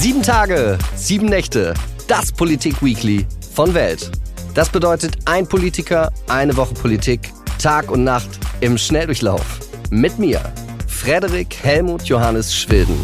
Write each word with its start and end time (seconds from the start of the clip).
Sieben 0.00 0.22
Tage, 0.22 0.78
sieben 0.94 1.26
Nächte, 1.26 1.74
das 2.06 2.30
Politik-Weekly 2.30 3.26
von 3.52 3.74
Welt. 3.74 4.12
Das 4.54 4.70
bedeutet 4.70 5.16
ein 5.24 5.44
Politiker, 5.44 6.12
eine 6.28 6.56
Woche 6.56 6.72
Politik, 6.72 7.32
Tag 7.60 7.90
und 7.90 8.04
Nacht 8.04 8.30
im 8.60 8.78
Schnelldurchlauf. 8.78 9.58
Mit 9.90 10.16
mir, 10.20 10.40
Frederik 10.86 11.52
Helmut 11.64 12.04
Johannes 12.04 12.54
Schwilden. 12.54 12.94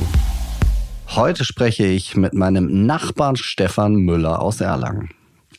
Heute 1.09 1.45
spreche 1.45 1.85
ich 1.85 2.15
mit 2.15 2.33
meinem 2.33 2.87
Nachbarn 2.87 3.35
Stefan 3.35 3.97
Müller 3.97 4.41
aus 4.41 4.61
Erlangen. 4.61 5.11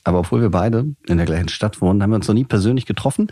Aber 0.05 0.19
obwohl 0.19 0.39
wir 0.39 0.51
beide 0.51 0.85
in 1.05 1.17
der 1.17 1.25
gleichen 1.25 1.49
Stadt 1.49 1.81
wohnen, 1.81 2.01
haben 2.01 2.11
wir 2.11 2.15
uns 2.15 2.29
noch 2.29 2.35
nie 2.35 2.45
persönlich 2.45 2.85
getroffen. 2.85 3.27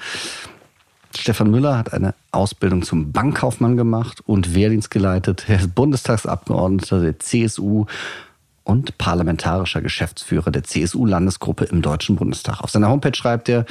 Stefan 1.18 1.52
Müller 1.52 1.78
hat 1.78 1.94
eine 1.94 2.14
Ausbildung 2.32 2.84
zum 2.84 3.12
Bankkaufmann 3.12 3.78
gemacht 3.78 4.22
und 4.26 4.56
Wehrdienst 4.56 4.92
geleitet. 4.92 5.46
Er 5.48 5.60
ist 5.60 5.76
Bundestagsabgeordneter 5.76 7.02
der 7.02 7.20
CSU 7.20 7.86
und 8.64 8.98
parlamentarischer 8.98 9.82
Geschäftsführer 9.82 10.50
der 10.50 10.64
CSU-Landesgruppe 10.64 11.66
im 11.66 11.82
Deutschen 11.82 12.16
Bundestag. 12.16 12.62
Auf 12.62 12.70
seiner 12.70 12.90
Homepage 12.90 13.16
schreibt 13.16 13.50
er, 13.50 13.66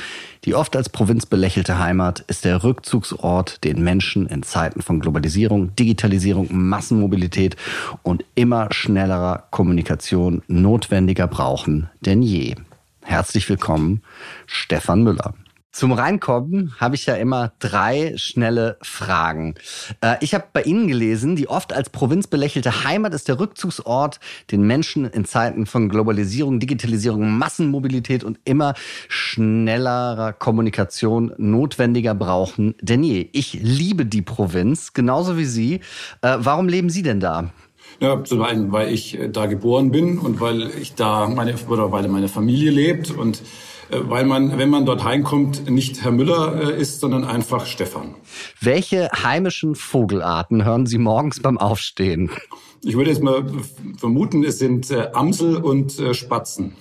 die 0.45 0.55
oft 0.55 0.77
als 0.77 0.89
Provinz 0.89 1.25
belächelte 1.27 1.79
Heimat 1.79 2.21
ist 2.21 2.45
der 2.45 2.63
Rückzugsort, 2.63 3.65
den 3.65 3.83
Menschen 3.83 4.27
in 4.27 4.43
Zeiten 4.43 4.83
von 4.83 5.01
Globalisierung, 5.01 5.75
Digitalisierung, 5.77 6.49
Massenmobilität 6.51 7.57
und 8.03 8.25
immer 8.35 8.69
schnellerer 8.71 9.45
Kommunikation 9.51 10.43
notwendiger 10.47 11.27
brauchen 11.27 11.89
denn 12.01 12.23
je. 12.23 12.55
Herzlich 13.03 13.49
willkommen, 13.49 14.03
Stefan 14.47 15.03
Müller. 15.03 15.35
Zum 15.73 15.93
Reinkommen 15.93 16.75
habe 16.79 16.95
ich 16.95 17.07
ja 17.07 17.15
immer 17.15 17.53
drei 17.59 18.13
schnelle 18.17 18.77
Fragen. 18.83 19.55
Äh, 20.03 20.17
ich 20.21 20.35
habe 20.35 20.45
bei 20.53 20.63
Ihnen 20.63 20.87
gelesen, 20.87 21.35
die 21.35 21.49
oft 21.49 21.73
als 21.73 21.89
Provinz 21.89 22.27
belächelte 22.27 22.85
Heimat 22.85 23.15
ist 23.15 23.29
der 23.29 23.41
Rückzugsort, 23.41 24.21
den 24.51 24.63
Menschen 24.63 25.07
in 25.07 25.25
Zeiten 25.25 25.65
von 25.65 25.89
Globalisierung, 25.89 26.61
Digitalisierung, 26.61 27.39
Massenmobilität 27.39 28.23
und 28.23 28.39
immer 28.45 28.75
schnellerer 29.09 30.35
Kommunikation 30.35 31.33
notwendiger 31.39 32.15
brauchen 32.15 32.75
denn 32.83 33.03
je. 33.03 33.29
Ich 33.33 33.55
liebe 33.55 34.05
die 34.05 34.23
Provinz, 34.23 34.93
genauso 34.93 35.39
wie 35.39 35.45
Sie. 35.45 35.75
Äh, 36.21 36.37
warum 36.39 36.69
leben 36.69 36.91
Sie 36.91 37.03
denn 37.03 37.21
da? 37.21 37.51
Ja, 38.01 38.23
zum 38.25 38.43
einen, 38.43 38.73
weil 38.73 38.93
ich 38.93 39.19
äh, 39.19 39.29
da 39.29 39.47
geboren 39.47 39.91
bin 39.91 40.19
und 40.19 40.41
weil 40.41 40.71
ich 40.81 40.95
da 40.95 41.29
meine, 41.29 41.55
oder 41.69 41.93
weil 41.93 42.09
meine 42.09 42.29
Familie 42.29 42.71
lebt 42.71 43.11
und 43.11 43.43
weil 44.01 44.25
man, 44.25 44.59
wenn 44.59 44.71
man 44.71 44.87
dort 44.87 45.05
heimkommt, 45.05 45.71
nicht 45.71 46.03
Herr 46.03 46.13
Müller 46.13 46.71
äh, 46.71 46.81
ist, 46.81 47.01
sondern 47.01 47.25
einfach 47.25 47.67
Stefan. 47.67 48.15
Welche 48.61 49.09
heimischen 49.11 49.75
Vogelarten 49.75 50.65
hören 50.65 50.87
Sie 50.87 50.99
morgens 50.99 51.41
beim 51.41 51.59
Aufstehen? 51.59 52.31
Ich 52.83 52.97
würde 52.97 53.11
jetzt 53.11 53.23
mal 53.23 53.45
vermuten, 53.99 54.45
es 54.45 54.59
sind 54.59 54.91
äh, 54.91 55.09
Amsel 55.13 55.57
und 55.57 56.03
Spatzen. 56.13 56.73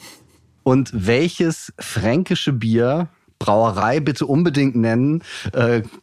Und 0.64 0.92
welches 0.94 1.74
fränkische 1.80 2.54
Bier, 2.54 3.10
Brauerei 3.40 4.00
bitte 4.00 4.28
unbedingt 4.28 4.76
nennen, 4.76 5.24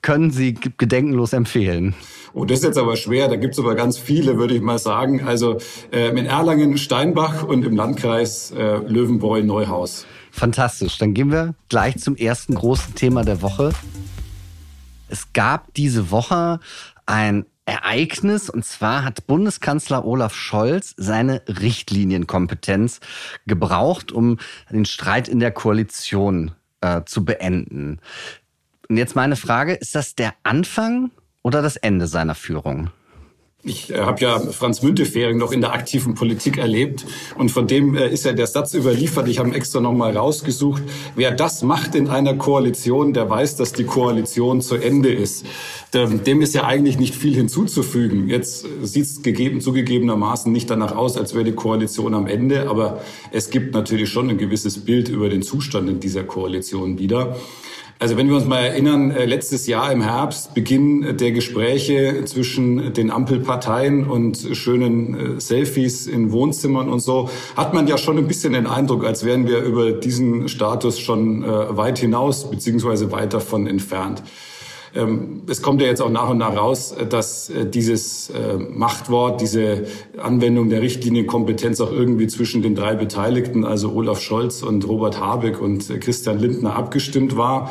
können 0.02 0.32
Sie 0.32 0.54
gedenkenlos 0.54 1.32
empfehlen? 1.32 1.94
Oh, 2.34 2.44
das 2.44 2.58
ist 2.58 2.64
jetzt 2.64 2.78
aber 2.78 2.96
schwer. 2.96 3.28
Da 3.28 3.36
gibt 3.36 3.54
es 3.54 3.58
aber 3.58 3.74
ganz 3.74 3.98
viele, 3.98 4.38
würde 4.38 4.54
ich 4.54 4.60
mal 4.60 4.78
sagen. 4.78 5.24
Also 5.26 5.58
äh, 5.92 6.08
in 6.10 6.26
Erlangen 6.26 6.78
Steinbach 6.78 7.42
und 7.42 7.64
im 7.64 7.74
Landkreis 7.74 8.52
äh, 8.52 8.78
Löwenbräu-Neuhaus. 8.86 10.06
Fantastisch. 10.38 10.98
Dann 10.98 11.14
gehen 11.14 11.32
wir 11.32 11.54
gleich 11.68 11.98
zum 11.98 12.14
ersten 12.14 12.54
großen 12.54 12.94
Thema 12.94 13.24
der 13.24 13.42
Woche. 13.42 13.72
Es 15.08 15.32
gab 15.32 15.74
diese 15.74 16.12
Woche 16.12 16.60
ein 17.06 17.44
Ereignis 17.64 18.48
und 18.48 18.64
zwar 18.64 19.04
hat 19.04 19.26
Bundeskanzler 19.26 20.04
Olaf 20.04 20.34
Scholz 20.34 20.94
seine 20.96 21.42
Richtlinienkompetenz 21.48 23.00
gebraucht, 23.46 24.12
um 24.12 24.38
den 24.70 24.84
Streit 24.84 25.26
in 25.26 25.40
der 25.40 25.50
Koalition 25.50 26.52
äh, 26.82 27.02
zu 27.04 27.24
beenden. 27.24 27.98
Und 28.88 28.96
jetzt 28.96 29.16
meine 29.16 29.34
Frage, 29.34 29.74
ist 29.74 29.96
das 29.96 30.14
der 30.14 30.34
Anfang 30.44 31.10
oder 31.42 31.62
das 31.62 31.76
Ende 31.76 32.06
seiner 32.06 32.36
Führung? 32.36 32.90
Ich 33.64 33.90
äh, 33.90 33.98
habe 33.98 34.20
ja 34.20 34.38
Franz 34.38 34.82
Müntefering 34.82 35.36
noch 35.36 35.50
in 35.50 35.60
der 35.60 35.72
aktiven 35.72 36.14
Politik 36.14 36.58
erlebt 36.58 37.04
und 37.36 37.50
von 37.50 37.66
dem 37.66 37.96
äh, 37.96 38.08
ist 38.08 38.24
ja 38.24 38.32
der 38.32 38.46
Satz 38.46 38.72
überliefert. 38.72 39.26
Ich 39.26 39.40
habe 39.40 39.52
extra 39.52 39.80
noch 39.80 39.92
mal 39.92 40.16
rausgesucht. 40.16 40.80
Wer 41.16 41.32
das 41.32 41.64
macht 41.64 41.96
in 41.96 42.06
einer 42.06 42.34
Koalition, 42.34 43.14
der 43.14 43.28
weiß, 43.28 43.56
dass 43.56 43.72
die 43.72 43.82
Koalition 43.82 44.60
zu 44.60 44.76
Ende 44.76 45.12
ist. 45.12 45.44
Dem 45.92 46.40
ist 46.40 46.54
ja 46.54 46.66
eigentlich 46.66 47.00
nicht 47.00 47.16
viel 47.16 47.34
hinzuzufügen. 47.34 48.28
Jetzt 48.28 48.64
sieht 48.82 49.04
es 49.04 49.22
gegeben, 49.22 49.60
zugegebenermaßen 49.60 50.52
nicht 50.52 50.70
danach 50.70 50.94
aus, 50.94 51.16
als 51.16 51.34
wäre 51.34 51.44
die 51.44 51.52
Koalition 51.52 52.14
am 52.14 52.26
Ende, 52.26 52.68
aber 52.68 53.00
es 53.32 53.50
gibt 53.50 53.74
natürlich 53.74 54.08
schon 54.10 54.30
ein 54.30 54.38
gewisses 54.38 54.84
Bild 54.84 55.08
über 55.08 55.28
den 55.28 55.42
Zustand 55.42 55.88
in 55.88 55.98
dieser 55.98 56.22
Koalition 56.24 56.98
wieder. 56.98 57.36
Also 58.00 58.16
wenn 58.16 58.28
wir 58.28 58.36
uns 58.36 58.44
mal 58.44 58.60
erinnern, 58.60 59.10
äh, 59.10 59.24
letztes 59.24 59.66
Jahr 59.66 59.90
im 59.90 60.02
Herbst, 60.02 60.54
Beginn 60.54 61.16
der 61.16 61.32
Gespräche 61.32 62.24
zwischen 62.26 62.92
den 62.92 63.10
Ampelparteien 63.10 64.06
und 64.06 64.38
schönen 64.52 65.38
äh, 65.38 65.40
Selfies 65.40 66.06
in 66.06 66.30
Wohnzimmern 66.30 66.88
und 66.88 67.00
so, 67.00 67.28
hat 67.56 67.74
man 67.74 67.88
ja 67.88 67.98
schon 67.98 68.16
ein 68.16 68.28
bisschen 68.28 68.52
den 68.52 68.68
Eindruck, 68.68 69.04
als 69.04 69.24
wären 69.24 69.48
wir 69.48 69.62
über 69.62 69.90
diesen 69.90 70.48
Status 70.48 71.00
schon 71.00 71.42
äh, 71.42 71.76
weit 71.76 71.98
hinaus 71.98 72.48
beziehungsweise 72.48 73.10
weit 73.10 73.34
davon 73.34 73.66
entfernt. 73.66 74.22
Ähm, 74.94 75.42
es 75.48 75.62
kommt 75.62 75.80
ja 75.80 75.86
jetzt 75.86 76.00
auch 76.00 76.10
nach 76.10 76.28
und 76.28 76.38
nach 76.38 76.56
raus, 76.56 76.92
äh, 76.92 77.06
dass 77.06 77.50
äh, 77.50 77.66
dieses 77.66 78.30
äh, 78.30 78.56
Machtwort, 78.56 79.40
diese 79.40 79.84
Anwendung 80.16 80.68
der 80.68 80.82
Richtlinienkompetenz 80.82 81.80
auch 81.80 81.92
irgendwie 81.92 82.26
zwischen 82.26 82.62
den 82.62 82.74
drei 82.74 82.94
Beteiligten, 82.94 83.64
also 83.64 83.92
Olaf 83.92 84.20
Scholz 84.20 84.62
und 84.62 84.86
Robert 84.88 85.20
Habeck 85.20 85.60
und 85.60 85.88
Christian 86.00 86.38
Lindner 86.38 86.76
abgestimmt 86.76 87.36
war 87.36 87.70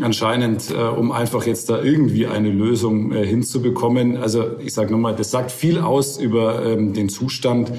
anscheinend, 0.00 0.72
um 0.96 1.12
einfach 1.12 1.44
jetzt 1.46 1.68
da 1.68 1.82
irgendwie 1.82 2.26
eine 2.26 2.48
Lösung 2.48 3.12
hinzubekommen. 3.12 4.16
Also 4.16 4.56
ich 4.58 4.72
sage 4.72 4.92
nochmal, 4.92 5.14
das 5.14 5.30
sagt 5.30 5.50
viel 5.50 5.78
aus 5.78 6.18
über 6.18 6.64
ähm, 6.64 6.94
den 6.94 7.10
Zustand 7.10 7.70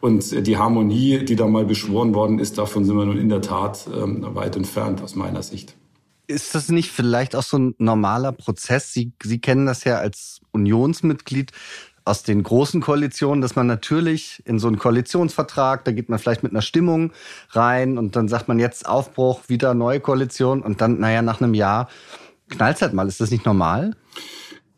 und 0.00 0.46
die 0.46 0.56
Harmonie, 0.58 1.24
die 1.24 1.34
da 1.34 1.46
mal 1.46 1.64
beschworen 1.64 2.14
worden 2.14 2.38
ist. 2.38 2.58
Davon 2.58 2.84
sind 2.84 2.96
wir 2.96 3.06
nun 3.06 3.18
in 3.18 3.30
der 3.30 3.40
Tat 3.40 3.88
ähm, 3.92 4.24
weit 4.34 4.54
entfernt 4.54 5.02
aus 5.02 5.16
meiner 5.16 5.42
Sicht. 5.42 5.74
Ist 6.26 6.54
das 6.54 6.68
nicht 6.70 6.90
vielleicht 6.90 7.36
auch 7.36 7.42
so 7.42 7.58
ein 7.58 7.74
normaler 7.78 8.32
Prozess? 8.32 8.92
Sie, 8.92 9.12
Sie 9.22 9.40
kennen 9.40 9.66
das 9.66 9.84
ja 9.84 9.98
als 9.98 10.40
Unionsmitglied 10.52 11.52
aus 12.04 12.22
den 12.22 12.42
großen 12.42 12.80
Koalitionen, 12.80 13.40
dass 13.40 13.56
man 13.56 13.66
natürlich 13.66 14.42
in 14.44 14.58
so 14.58 14.68
einen 14.68 14.78
Koalitionsvertrag, 14.78 15.84
da 15.84 15.92
geht 15.92 16.08
man 16.08 16.18
vielleicht 16.18 16.42
mit 16.42 16.52
einer 16.52 16.62
Stimmung 16.62 17.12
rein 17.50 17.96
und 17.96 18.14
dann 18.16 18.28
sagt 18.28 18.48
man 18.48 18.58
jetzt 18.58 18.86
Aufbruch, 18.86 19.42
wieder 19.48 19.74
neue 19.74 20.00
Koalition 20.00 20.62
und 20.62 20.80
dann, 20.80 21.00
naja, 21.00 21.22
nach 21.22 21.40
einem 21.40 21.54
Jahr 21.54 21.88
knallt 22.50 22.82
halt 22.82 22.92
mal. 22.92 23.08
Ist 23.08 23.20
das 23.20 23.30
nicht 23.30 23.46
normal? 23.46 23.96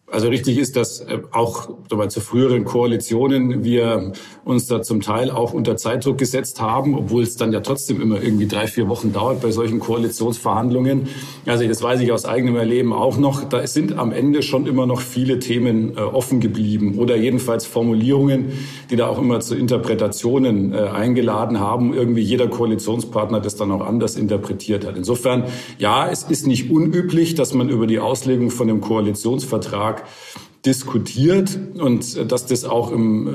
Also 0.09 0.29
richtig 0.29 0.57
ist, 0.59 0.77
dass 0.77 1.01
äh, 1.01 1.19
auch 1.33 1.69
zu 2.09 2.21
früheren 2.21 2.65
Koalitionen 2.65 3.65
wir 3.65 4.13
uns 4.45 4.69
da 4.69 4.81
zum 4.81 5.01
Teil 5.01 5.33
auch 5.33 5.53
unter 5.53 5.77
Zeitdruck 5.77 6.17
gesetzt 6.17 6.61
haben, 6.61 6.95
obwohl 6.95 7.25
es 7.25 7.37
dann 7.37 7.53
ja 7.53 7.59
trotzdem 7.61 8.01
immer 8.01 8.23
irgendwie 8.23 8.47
drei, 8.47 8.69
vier 8.69 8.89
Wochen 8.89 9.13
dauert 9.13 9.41
bei 9.41 9.51
solchen 9.51 9.81
Koalitionsverhandlungen. 9.81 11.09
Also 11.45 11.67
das 11.67 11.83
weiß 11.83 12.01
ich 12.01 12.13
aus 12.13 12.25
eigenem 12.25 12.55
Erleben 12.55 12.93
auch 12.93 13.19
noch. 13.19 13.45
Da 13.45 13.67
sind 13.67 13.99
am 13.99 14.13
Ende 14.13 14.43
schon 14.43 14.67
immer 14.67 14.87
noch 14.87 15.01
viele 15.01 15.41
Themen 15.41 15.97
äh, 15.97 16.01
offen 16.01 16.39
geblieben 16.39 16.99
oder 16.99 17.17
jedenfalls 17.17 17.67
Formulierungen, 17.67 18.53
die 18.91 18.97
da 18.97 19.09
auch 19.09 19.19
immer 19.19 19.41
zu 19.41 19.57
Interpretationen 19.57 20.73
äh, 20.73 20.77
eingeladen 20.77 21.59
haben. 21.59 21.93
Irgendwie 21.95 22.23
jeder 22.23 22.47
Koalitionspartner 22.47 23.41
das 23.41 23.57
dann 23.57 23.73
auch 23.73 23.85
anders 23.85 24.15
interpretiert 24.15 24.87
hat. 24.87 24.97
Insofern, 24.97 25.47
ja, 25.79 26.09
es 26.09 26.23
ist 26.23 26.47
nicht 26.47 26.71
unüblich, 26.71 27.35
dass 27.35 27.55
man 27.55 27.69
über 27.69 27.89
die 27.89 27.99
Auslegung 27.99 28.51
von 28.51 28.69
dem 28.69 28.81
Koalitionsvertrag 28.81 29.96
Bundestag 29.97 30.05
diskutiert 30.65 31.57
und 31.79 32.31
dass 32.33 32.47
das 32.47 32.65
auch 32.65 32.91
im, 32.91 33.29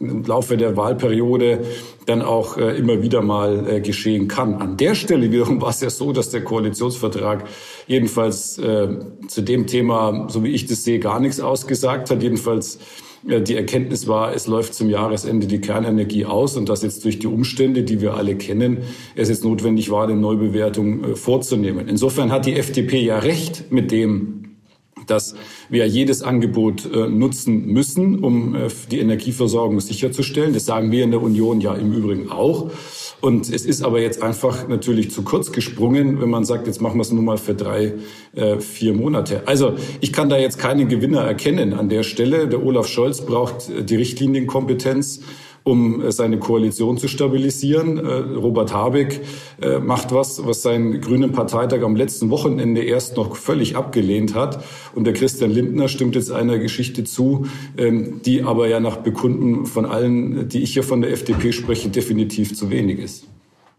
äh, 0.00 0.04
im, 0.04 0.24
Laufe 0.24 0.56
der 0.56 0.76
Wahlperiode 0.76 1.60
dann 2.06 2.20
auch 2.20 2.56
äh, 2.56 2.76
immer 2.76 3.00
wieder 3.00 3.22
mal 3.22 3.68
äh, 3.68 3.80
geschehen 3.80 4.26
kann. 4.26 4.54
An 4.54 4.76
der 4.76 4.96
Stelle 4.96 5.30
wiederum 5.30 5.60
war 5.62 5.70
es 5.70 5.80
ja 5.80 5.90
so, 5.90 6.12
dass 6.12 6.30
der 6.30 6.42
Koalitionsvertrag 6.42 7.44
jedenfalls 7.86 8.58
äh, 8.58 8.88
zu 9.28 9.42
dem 9.42 9.68
Thema, 9.68 10.26
so 10.28 10.42
wie 10.42 10.50
ich 10.50 10.66
das 10.66 10.82
sehe, 10.82 10.98
gar 10.98 11.20
nichts 11.20 11.38
ausgesagt 11.38 12.10
hat. 12.10 12.24
Jedenfalls 12.24 12.80
äh, 13.28 13.40
die 13.40 13.54
Erkenntnis 13.54 14.08
war, 14.08 14.34
es 14.34 14.48
läuft 14.48 14.74
zum 14.74 14.90
Jahresende 14.90 15.46
die 15.46 15.60
Kernenergie 15.60 16.24
aus 16.24 16.56
und 16.56 16.68
dass 16.68 16.82
jetzt 16.82 17.04
durch 17.04 17.20
die 17.20 17.28
Umstände, 17.28 17.84
die 17.84 18.00
wir 18.00 18.14
alle 18.14 18.36
kennen, 18.36 18.78
es 19.14 19.28
jetzt 19.28 19.44
notwendig 19.44 19.90
war, 19.90 20.04
eine 20.04 20.16
Neubewertung 20.16 21.04
äh, 21.04 21.16
vorzunehmen. 21.16 21.88
Insofern 21.88 22.32
hat 22.32 22.46
die 22.46 22.56
FDP 22.56 23.00
ja 23.00 23.20
recht 23.20 23.70
mit 23.70 23.92
dem, 23.92 24.43
dass 25.06 25.34
wir 25.68 25.86
jedes 25.86 26.22
Angebot 26.22 26.90
äh, 26.92 27.08
nutzen 27.08 27.66
müssen, 27.66 28.22
um 28.22 28.54
äh, 28.54 28.68
die 28.90 29.00
Energieversorgung 29.00 29.80
sicherzustellen. 29.80 30.54
Das 30.54 30.66
sagen 30.66 30.90
wir 30.90 31.04
in 31.04 31.10
der 31.10 31.22
Union 31.22 31.60
ja 31.60 31.74
im 31.74 31.92
Übrigen 31.92 32.30
auch. 32.30 32.70
Und 33.20 33.48
es 33.48 33.64
ist 33.64 33.82
aber 33.82 34.00
jetzt 34.00 34.22
einfach 34.22 34.68
natürlich 34.68 35.10
zu 35.10 35.22
kurz 35.22 35.52
gesprungen, 35.52 36.20
wenn 36.20 36.28
man 36.28 36.44
sagt, 36.44 36.66
jetzt 36.66 36.80
machen 36.80 36.96
wir 36.96 37.02
es 37.02 37.12
nur 37.12 37.22
mal 37.22 37.38
für 37.38 37.54
drei, 37.54 37.94
äh, 38.34 38.58
vier 38.58 38.92
Monate. 38.92 39.46
Also 39.46 39.74
ich 40.00 40.12
kann 40.12 40.28
da 40.28 40.36
jetzt 40.36 40.58
keinen 40.58 40.88
Gewinner 40.88 41.22
erkennen 41.22 41.72
an 41.72 41.88
der 41.88 42.02
Stelle. 42.02 42.48
Der 42.48 42.62
Olaf 42.62 42.86
Scholz 42.86 43.22
braucht 43.22 43.70
die 43.88 43.96
Richtlinienkompetenz 43.96 45.20
um 45.64 46.02
äh, 46.02 46.12
seine 46.12 46.38
Koalition 46.38 46.98
zu 46.98 47.08
stabilisieren. 47.08 47.98
Äh, 47.98 48.12
Robert 48.36 48.72
Habeck 48.72 49.22
äh, 49.60 49.78
macht 49.78 50.12
was, 50.12 50.46
was 50.46 50.62
sein 50.62 51.00
grünen 51.00 51.32
Parteitag 51.32 51.82
am 51.82 51.96
letzten 51.96 52.30
Wochenende 52.30 52.82
erst 52.82 53.16
noch 53.16 53.34
völlig 53.36 53.74
abgelehnt 53.76 54.34
hat. 54.34 54.62
Und 54.94 55.04
der 55.04 55.14
Christian 55.14 55.50
Lindner 55.50 55.88
stimmt 55.88 56.14
jetzt 56.14 56.30
einer 56.30 56.58
Geschichte 56.58 57.04
zu, 57.04 57.46
ähm, 57.76 58.20
die 58.24 58.42
aber 58.42 58.68
ja 58.68 58.78
nach 58.78 58.98
Bekunden 58.98 59.66
von 59.66 59.86
allen, 59.86 60.48
die 60.48 60.62
ich 60.62 60.74
hier 60.74 60.84
von 60.84 61.00
der 61.00 61.10
FDP 61.10 61.52
spreche, 61.52 61.88
definitiv 61.88 62.54
zu 62.54 62.70
wenig 62.70 62.98
ist. 62.98 63.24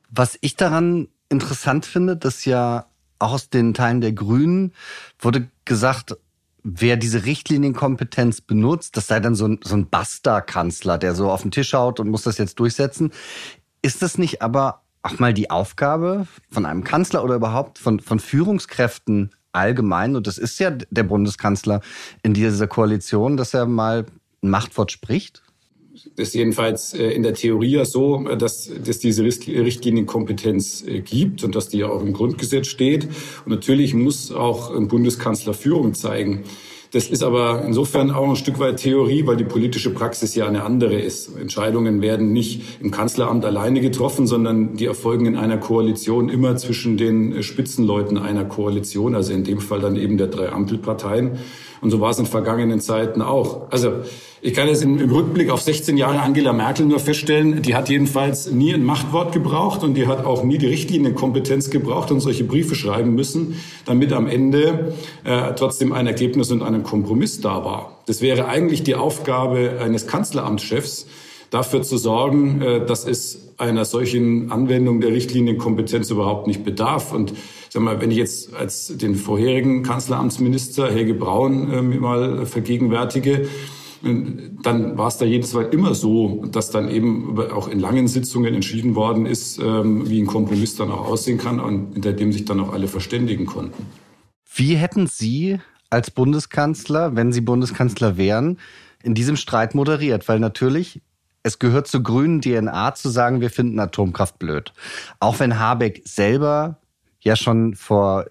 Was 0.10 0.38
ich 0.42 0.56
daran 0.56 1.08
interessant 1.30 1.86
finde, 1.86 2.18
dass 2.18 2.46
ja 2.46 2.88
auch 3.20 3.34
aus 3.34 3.50
den 3.50 3.74
Teilen 3.74 4.02
der 4.02 4.12
Grünen 4.12 4.74
wurde 5.20 5.48
gesagt, 5.66 6.16
wer 6.68 6.98
diese 6.98 7.26
Richtlinienkompetenz 7.26 8.42
benutzt, 8.42 8.98
das 8.98 9.08
sei 9.08 9.20
dann 9.20 9.36
so 9.36 9.48
ein, 9.48 9.60
so 9.64 9.76
ein 9.76 9.88
Basta-Kanzler, 9.88 10.98
der 10.98 11.14
so 11.14 11.30
auf 11.30 11.44
den 11.44 11.52
Tisch 11.52 11.74
haut 11.74 12.00
und 12.00 12.10
muss 12.10 12.24
das 12.24 12.40
jetzt 12.40 12.60
durchsetzen. 12.60 13.12
Ist 13.84 14.02
das 14.02 14.18
nicht 14.18 14.42
aber 14.42 14.82
auch 15.04 15.20
mal 15.20 15.34
die 15.34 15.52
Aufgabe 15.52 16.26
von 16.50 16.66
einem 16.66 16.84
Kanzler 16.84 17.24
oder 17.24 17.36
überhaupt 17.36 17.78
von, 17.78 18.00
von 18.00 18.20
Führungskräften 18.20 19.36
allgemein, 19.52 20.16
und 20.16 20.26
das 20.26 20.40
ist 20.40 20.60
ja 20.60 20.72
der 20.72 21.04
Bundeskanzler 21.04 21.82
in 22.24 22.34
dieser 22.34 22.68
Koalition, 22.68 23.38
dass 23.38 23.54
er 23.54 23.68
mal 23.68 24.08
ein 24.42 24.50
Machtwort 24.50 24.92
spricht? 24.92 25.44
Das 26.18 26.30
ist 26.30 26.36
jedenfalls 26.36 26.94
äh, 26.94 27.12
in 27.12 27.24
der 27.24 27.34
Theorie 27.34 27.72
ja 27.72 27.86
so, 27.86 28.18
dass, 28.38 28.70
dass 28.84 29.00
diese 29.00 29.24
Richtlinienkompetenz 29.24 30.84
äh, 30.86 31.00
gibt 31.00 31.44
und 31.44 31.56
dass 31.56 31.70
die 31.70 31.80
ja 31.80 31.88
auch 31.88 32.02
im 32.02 32.12
Grundgesetz 32.12 32.68
steht. 32.68 33.06
Und 33.06 33.52
natürlich 33.52 33.94
muss 33.94 34.32
auch 34.32 34.76
ein 34.76 34.90
Bundeskanzler 34.90 35.54
Führung 35.54 35.94
zeigen. 35.94 36.44
Das 36.92 37.08
ist 37.08 37.24
aber 37.24 37.64
insofern 37.66 38.12
auch 38.12 38.30
ein 38.30 38.36
Stück 38.36 38.60
weit 38.60 38.78
Theorie, 38.78 39.26
weil 39.26 39.36
die 39.36 39.44
politische 39.44 39.90
Praxis 39.94 40.36
ja 40.36 40.48
eine 40.48 40.64
andere 40.64 40.96
ist. 40.96 41.38
Entscheidungen 41.38 42.02
werden 42.02 42.32
nicht 42.32 42.82
im 42.82 42.92
Kanzleramt 42.92 43.44
alleine 43.44 43.82
getroffen, 43.82 44.28
sondern 44.28 44.76
die 44.76 44.86
erfolgen 44.86 45.26
in 45.26 45.36
einer 45.36 45.58
Koalition 45.58 46.30
immer 46.30 46.56
zwischen 46.56 46.96
den 46.96 47.44
Spitzenleuten 47.44 48.18
einer 48.18 48.46
Koalition, 48.46 49.16
also 49.16 49.34
in 49.34 49.44
dem 49.44 49.60
Fall 49.60 49.82
dann 49.82 49.96
eben 49.96 50.18
der 50.18 50.28
drei 50.28 50.50
Ampelparteien. 50.50 51.40
Und 51.82 51.92
so 51.92 52.00
war 52.00 52.12
es 52.12 52.20
in 52.20 52.26
vergangenen 52.26 52.80
Zeiten 52.80 53.22
auch. 53.22 53.72
Also 53.72 53.94
ich 54.42 54.54
kann 54.54 54.68
es 54.68 54.84
im, 54.84 54.98
Rückblick 55.10 55.50
auf 55.50 55.62
16 55.62 55.98
Jahre 55.98 56.20
Angela 56.20 56.54
Merkel 56.54 56.86
nur 56.86 57.00
feststellen, 57.00 57.62
die 57.62 57.76
hat 57.76 57.90
jedenfalls 57.90 58.52
nie 58.52 58.74
ein 58.74 58.84
Machtwort 58.84 59.32
gebraucht 59.32 59.84
und 59.84 59.96
die 59.96 60.06
hat 60.06 60.24
auch 60.24 60.44
nie 60.44 60.58
die 60.58 60.68
Richtlinienkompetenz 60.68 61.72
gebraucht 61.72 62.12
und 62.12 62.20
solche 62.20 62.44
Briefe 62.44 62.76
schreiben 62.76 63.16
müssen, 63.16 63.60
damit 63.86 64.14
am 64.14 64.28
Ende 64.28 64.94
äh, 65.24 65.54
trotzdem 65.56 65.94
ein 65.94 66.06
Ergebnis 66.06 66.52
und 66.52 66.62
ein 66.62 66.84
Kompromiss 66.84 67.42
da 67.42 67.66
war. 67.66 68.00
Das 68.06 68.22
wäre 68.22 68.48
eigentlich 68.48 68.84
die 68.84 68.94
Aufgabe 68.94 69.80
eines 69.82 70.06
Kanzleramtschefs, 70.06 71.08
dafür 71.50 71.82
zu 71.82 71.98
sorgen, 71.98 72.62
äh, 72.62 72.86
dass 72.86 73.08
es 73.08 73.54
einer 73.58 73.86
solchen 73.86 74.52
Anwendung 74.52 75.02
der 75.02 75.12
Richtlinienkompetenz 75.12 76.10
überhaupt 76.10 76.48
nicht 76.48 76.64
bedarf. 76.64 77.14
Und 77.14 77.34
sag 77.76 77.84
mal, 77.84 78.00
wenn 78.00 78.10
ich 78.10 78.18
jetzt 78.18 78.54
als 78.54 78.94
den 78.96 79.16
vorherigen 79.16 79.84
Kanzleramtsminister 79.84 80.90
Helge 80.90 81.14
Braun 81.14 81.72
äh, 81.74 81.82
mal 81.82 82.46
vergegenwärtige, 82.46 83.50
dann 84.02 84.98
war 84.98 85.08
es 85.08 85.18
da 85.18 85.26
jedes 85.26 85.54
Mal 85.54 85.66
immer 85.66 85.94
so, 85.94 86.46
dass 86.46 86.70
dann 86.70 86.90
eben 86.90 87.38
auch 87.52 87.68
in 87.68 87.80
langen 87.80 88.08
Sitzungen 88.08 88.54
entschieden 88.54 88.96
worden 88.96 89.26
ist, 89.26 89.60
ähm, 89.60 90.10
wie 90.10 90.22
ein 90.22 90.28
Kompromiss 90.28 90.76
dann 90.76 90.90
auch 90.90 91.06
aussehen 91.06 91.38
kann 91.38 91.60
und 91.60 91.94
hinter 91.94 92.14
dem 92.14 92.32
sich 92.32 92.46
dann 92.46 92.62
auch 92.62 92.72
alle 92.72 92.88
verständigen 92.88 93.46
konnten. 93.46 93.86
Wie 94.54 94.76
hätten 94.76 95.08
Sie 95.08 95.60
als 95.90 96.12
Bundeskanzler, 96.12 97.16
wenn 97.18 97.34
Sie 97.34 97.42
Bundeskanzler 97.42 98.16
wären, 98.16 98.60
in 99.04 99.16
diesem 99.16 99.36
Streit 99.36 99.76
moderiert? 99.76 100.30
Weil 100.30 100.40
natürlich, 100.40 101.02
es 101.44 101.60
gehört 101.60 101.88
zur 101.88 102.04
grünen 102.04 102.40
DNA 102.40 102.96
zu 102.96 103.10
sagen, 103.10 103.42
wir 103.42 103.50
finden 103.50 103.80
Atomkraft 103.80 104.40
blöd. 104.40 104.72
Auch 105.20 105.40
wenn 105.40 105.60
Habeck 105.60 106.04
selber 106.06 106.78
ja 107.26 107.36
schon 107.36 107.76
vor, 107.76 108.26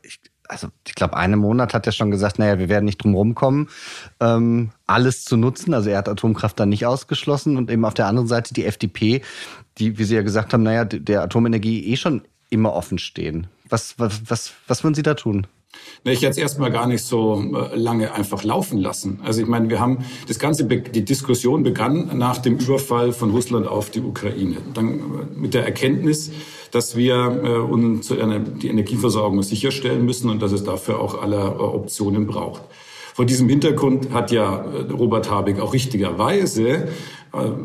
also 0.48 0.68
ich 0.86 0.94
glaube, 0.94 1.16
einem 1.16 1.40
Monat 1.40 1.74
hat 1.74 1.86
er 1.86 1.92
schon 1.92 2.10
gesagt, 2.10 2.38
naja, 2.38 2.58
wir 2.58 2.68
werden 2.68 2.84
nicht 2.84 3.02
drum 3.02 3.14
rumkommen, 3.14 3.68
ähm, 4.20 4.70
alles 4.86 5.24
zu 5.24 5.36
nutzen. 5.36 5.74
Also 5.74 5.90
er 5.90 5.98
hat 5.98 6.08
Atomkraft 6.08 6.58
dann 6.58 6.68
nicht 6.68 6.86
ausgeschlossen 6.86 7.56
und 7.56 7.70
eben 7.70 7.84
auf 7.84 7.94
der 7.94 8.06
anderen 8.06 8.28
Seite 8.28 8.54
die 8.54 8.64
FDP, 8.64 9.22
die, 9.78 9.98
wie 9.98 10.04
Sie 10.04 10.14
ja 10.14 10.22
gesagt 10.22 10.52
haben, 10.52 10.62
naja, 10.62 10.84
der 10.84 11.22
Atomenergie 11.22 11.92
eh 11.92 11.96
schon 11.96 12.22
immer 12.50 12.72
offen 12.72 12.98
stehen. 12.98 13.48
Was, 13.68 13.98
was, 13.98 14.22
was, 14.28 14.52
was 14.68 14.84
würden 14.84 14.94
Sie 14.94 15.02
da 15.02 15.14
tun? 15.14 15.46
Ich 16.06 16.20
hätte 16.20 16.32
es 16.32 16.36
erstmal 16.36 16.70
gar 16.70 16.86
nicht 16.86 17.02
so 17.02 17.42
äh, 17.42 17.76
lange 17.76 18.12
einfach 18.12 18.44
laufen 18.44 18.78
lassen. 18.78 19.20
Also 19.24 19.40
ich 19.40 19.46
meine, 19.46 19.70
wir 19.70 19.80
haben 19.80 20.04
das 20.28 20.38
ganze, 20.38 20.66
die 20.66 21.04
Diskussion 21.04 21.62
begann 21.62 22.18
nach 22.18 22.38
dem 22.38 22.58
Überfall 22.58 23.12
von 23.12 23.30
Russland 23.30 23.66
auf 23.66 23.88
die 23.88 24.00
Ukraine. 24.00 24.56
Dann 24.74 24.98
äh, 24.98 25.00
mit 25.34 25.54
der 25.54 25.64
Erkenntnis, 25.64 26.30
dass 26.72 26.94
wir 26.94 27.14
äh, 27.14 27.48
uns 27.56 28.08
die 28.08 28.68
Energieversorgung 28.68 29.42
sicherstellen 29.42 30.04
müssen 30.04 30.28
und 30.28 30.42
dass 30.42 30.52
es 30.52 30.62
dafür 30.62 31.00
auch 31.00 31.22
alle 31.22 31.58
Optionen 31.58 32.26
braucht. 32.26 32.62
Vor 33.14 33.24
diesem 33.24 33.48
Hintergrund 33.48 34.12
hat 34.12 34.30
ja 34.30 34.66
Robert 34.92 35.30
Habeck 35.30 35.60
auch 35.60 35.72
richtigerweise 35.72 36.88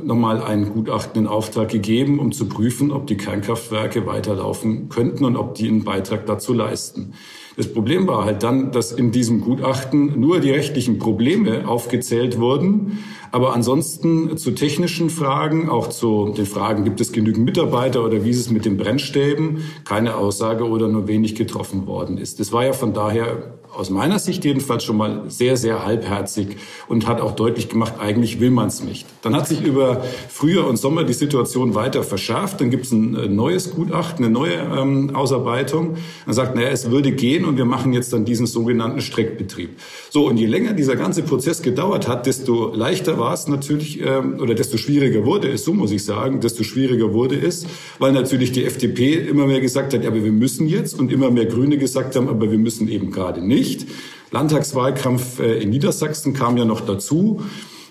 nochmal 0.04 0.44
ein 0.44 0.72
Gutachten 0.72 1.24
in 1.24 1.28
Auftrag 1.28 1.70
gegeben, 1.70 2.20
um 2.20 2.32
zu 2.32 2.48
prüfen, 2.48 2.92
ob 2.92 3.08
die 3.08 3.18
Kernkraftwerke 3.18 4.06
weiterlaufen 4.06 4.90
könnten 4.90 5.26
und 5.26 5.36
ob 5.36 5.56
die 5.56 5.68
einen 5.68 5.84
Beitrag 5.84 6.28
dazu 6.28 6.54
leisten. 6.54 7.14
Das 7.60 7.68
Problem 7.74 8.08
war 8.08 8.24
halt 8.24 8.42
dann, 8.44 8.72
dass 8.72 8.94
in 8.94 9.12
diesem 9.12 9.42
Gutachten 9.42 10.18
nur 10.18 10.40
die 10.40 10.50
rechtlichen 10.50 10.98
Probleme 10.98 11.68
aufgezählt 11.68 12.40
wurden, 12.40 13.00
aber 13.34 13.54
ansonsten 13.54 14.38
zu 14.38 14.52
technischen 14.52 15.10
Fragen, 15.10 15.68
auch 15.68 15.90
zu 15.90 16.30
den 16.30 16.46
Fragen, 16.46 16.86
gibt 16.86 17.02
es 17.02 17.12
genügend 17.12 17.44
Mitarbeiter 17.44 18.06
oder 18.06 18.24
wie 18.24 18.30
ist 18.30 18.40
es 18.40 18.50
mit 18.50 18.64
den 18.64 18.78
Brennstäben, 18.78 19.66
keine 19.84 20.16
Aussage 20.16 20.70
oder 20.70 20.88
nur 20.88 21.10
wenig 21.10 21.36
getroffen 21.36 21.86
worden 21.86 22.18
ist. 22.18 22.40
Das 22.40 22.54
war 22.54 22.64
ja 22.64 22.72
von 22.72 22.94
daher 22.94 23.59
aus 23.76 23.90
meiner 23.90 24.18
Sicht 24.18 24.44
jedenfalls 24.46 24.84
schon 24.84 24.98
mal 24.98 25.24
sehr, 25.28 25.56
sehr 25.56 25.86
halbherzig 25.86 26.58
und 26.88 27.08
hat 27.08 27.22
auch 27.22 27.34
deutlich 27.34 27.70
gemacht, 27.70 27.94
eigentlich 28.00 28.40
will 28.40 28.50
man 28.50 28.68
es 28.68 28.84
nicht. 28.84 29.06
Dann 29.22 29.36
hat 29.36 29.48
sich 29.48 29.62
über 29.62 30.04
Frühjahr 30.28 30.68
und 30.68 30.78
Sommer 30.78 31.04
die 31.04 31.14
Situation 31.14 31.76
weiter 31.76 32.04
verschärft. 32.04 32.62
Dann 32.62 32.72
gibt 32.72 32.86
es 32.86 32.92
ein 32.92 33.16
äh, 33.16 33.28
neues 33.28 33.72
Gutachten, 33.72 34.26
eine 34.26 34.34
neue 34.34 34.56
ähm, 34.56 35.16
Ausarbeitung. 35.16 35.98
Man 36.26 36.34
sagt, 36.36 36.56
naja, 36.56 36.70
es 36.70 36.90
würde 36.90 37.12
gehen 37.12 37.46
und 37.46 37.58
wir 37.58 37.66
machen 37.66 37.94
jetzt 37.94 38.12
dann 38.12 38.26
diesen 38.26 38.48
sogenannten 38.48 39.02
Streckbetrieb. 39.02 39.70
So, 40.10 40.28
und 40.28 40.38
je 40.38 40.48
länger 40.48 40.74
dieser 40.74 40.96
ganze 40.96 41.22
Prozess 41.22 41.62
gedauert 41.62 42.08
hat, 42.08 42.26
desto 42.26 42.74
leichter 42.74 43.20
war 43.20 43.34
es 43.34 43.48
natürlich, 43.48 44.02
ähm, 44.02 44.40
oder 44.42 44.56
desto 44.56 44.78
schwieriger 44.78 45.26
wurde 45.26 45.48
es, 45.50 45.64
so 45.64 45.74
muss 45.74 45.92
ich 45.92 46.04
sagen, 46.04 46.42
desto 46.42 46.64
schwieriger 46.64 47.14
wurde 47.14 47.36
es, 47.36 47.68
weil 48.00 48.14
natürlich 48.14 48.52
die 48.52 48.66
FDP 48.66 49.14
immer 49.14 49.46
mehr 49.46 49.62
gesagt 49.62 49.94
hat, 49.94 50.04
ja, 50.04 50.10
aber 50.10 50.24
wir 50.24 50.32
müssen 50.32 50.68
jetzt 50.68 51.00
und 51.00 51.12
immer 51.12 51.30
mehr 51.30 51.46
Grüne 51.46 51.78
gesagt 51.78 52.16
haben, 52.16 52.28
aber 52.28 52.50
wir 52.50 52.58
müssen 52.58 52.88
eben 52.90 53.12
gerade 53.12 53.46
nicht 53.46 53.59
nicht. 53.60 53.88
Landtagswahlkampf 54.32 55.40
äh, 55.40 55.62
in 55.62 55.70
Niedersachsen 55.70 56.34
kam 56.34 56.58
ja 56.58 56.66
noch 56.66 56.82
dazu. 56.82 57.42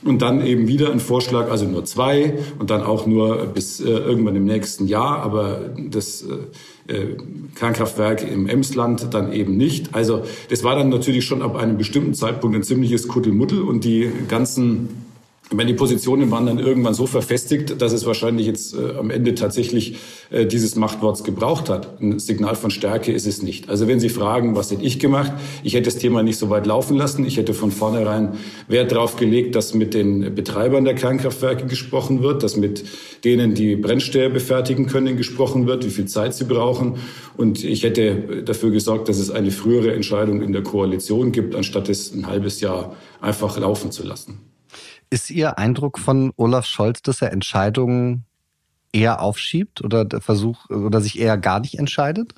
Und 0.04 0.22
dann 0.22 0.46
eben 0.46 0.68
wieder 0.68 0.92
ein 0.92 1.00
Vorschlag, 1.00 1.50
also 1.50 1.64
nur 1.64 1.84
zwei 1.84 2.38
und 2.60 2.70
dann 2.70 2.84
auch 2.84 3.04
nur 3.06 3.46
bis 3.46 3.80
äh, 3.80 3.88
irgendwann 3.88 4.36
im 4.36 4.44
nächsten 4.44 4.86
Jahr, 4.86 5.18
aber 5.24 5.72
das 5.90 6.22
äh, 6.22 6.92
äh, 6.92 7.16
Kernkraftwerk 7.56 8.22
im 8.22 8.46
Emsland 8.46 9.12
dann 9.12 9.32
eben 9.32 9.56
nicht. 9.56 9.96
Also 9.96 10.22
das 10.50 10.62
war 10.62 10.76
dann 10.76 10.88
natürlich 10.88 11.24
schon 11.24 11.42
ab 11.42 11.56
einem 11.56 11.76
bestimmten 11.78 12.14
Zeitpunkt 12.14 12.54
ein 12.56 12.62
ziemliches 12.62 13.08
Kuddelmuddel 13.08 13.60
und 13.60 13.82
die 13.82 14.08
ganzen 14.28 15.07
meine, 15.54 15.68
die 15.68 15.76
Positionen 15.76 16.30
waren 16.30 16.46
dann 16.46 16.58
irgendwann 16.58 16.92
so 16.94 17.06
verfestigt, 17.06 17.80
dass 17.80 17.92
es 17.92 18.04
wahrscheinlich 18.04 18.46
jetzt 18.46 18.74
äh, 18.74 18.96
am 18.98 19.10
Ende 19.10 19.34
tatsächlich 19.34 19.96
äh, 20.30 20.44
dieses 20.44 20.76
Machtworts 20.76 21.24
gebraucht 21.24 21.70
hat. 21.70 22.00
Ein 22.02 22.18
Signal 22.18 22.54
von 22.54 22.70
Stärke 22.70 23.12
ist 23.12 23.26
es 23.26 23.42
nicht. 23.42 23.70
Also 23.70 23.88
wenn 23.88 23.98
Sie 23.98 24.10
fragen, 24.10 24.56
was 24.56 24.70
hätte 24.70 24.84
ich 24.84 24.98
gemacht? 24.98 25.32
Ich 25.62 25.74
hätte 25.74 25.84
das 25.84 25.96
Thema 25.96 26.22
nicht 26.22 26.36
so 26.36 26.50
weit 26.50 26.66
laufen 26.66 26.96
lassen. 26.96 27.24
Ich 27.24 27.38
hätte 27.38 27.54
von 27.54 27.70
vornherein 27.70 28.34
Wert 28.68 28.92
darauf 28.92 29.16
gelegt, 29.16 29.54
dass 29.54 29.72
mit 29.72 29.94
den 29.94 30.34
Betreibern 30.34 30.84
der 30.84 30.94
Kernkraftwerke 30.94 31.66
gesprochen 31.66 32.22
wird, 32.22 32.42
dass 32.42 32.56
mit 32.56 32.84
denen, 33.24 33.54
die 33.54 33.76
Brennstäbe 33.76 34.40
fertigen 34.40 34.86
können, 34.86 35.16
gesprochen 35.16 35.66
wird, 35.66 35.86
wie 35.86 35.90
viel 35.90 36.06
Zeit 36.06 36.34
sie 36.34 36.44
brauchen. 36.44 36.96
Und 37.36 37.64
ich 37.64 37.84
hätte 37.84 38.42
dafür 38.44 38.70
gesorgt, 38.70 39.08
dass 39.08 39.18
es 39.18 39.30
eine 39.30 39.50
frühere 39.50 39.94
Entscheidung 39.94 40.42
in 40.42 40.52
der 40.52 40.62
Koalition 40.62 41.32
gibt, 41.32 41.54
anstatt 41.54 41.88
es 41.88 42.12
ein 42.12 42.26
halbes 42.26 42.60
Jahr 42.60 42.96
einfach 43.20 43.58
laufen 43.58 43.92
zu 43.92 44.06
lassen. 44.06 44.47
Ist 45.10 45.30
Ihr 45.30 45.58
Eindruck 45.58 45.98
von 45.98 46.32
Olaf 46.36 46.66
Scholz, 46.66 47.02
dass 47.02 47.22
er 47.22 47.32
Entscheidungen 47.32 48.24
eher 48.92 49.22
aufschiebt 49.22 49.82
oder 49.82 50.06
versucht 50.20 50.70
oder 50.70 51.00
sich 51.00 51.18
eher 51.18 51.38
gar 51.38 51.60
nicht 51.60 51.78
entscheidet? 51.78 52.34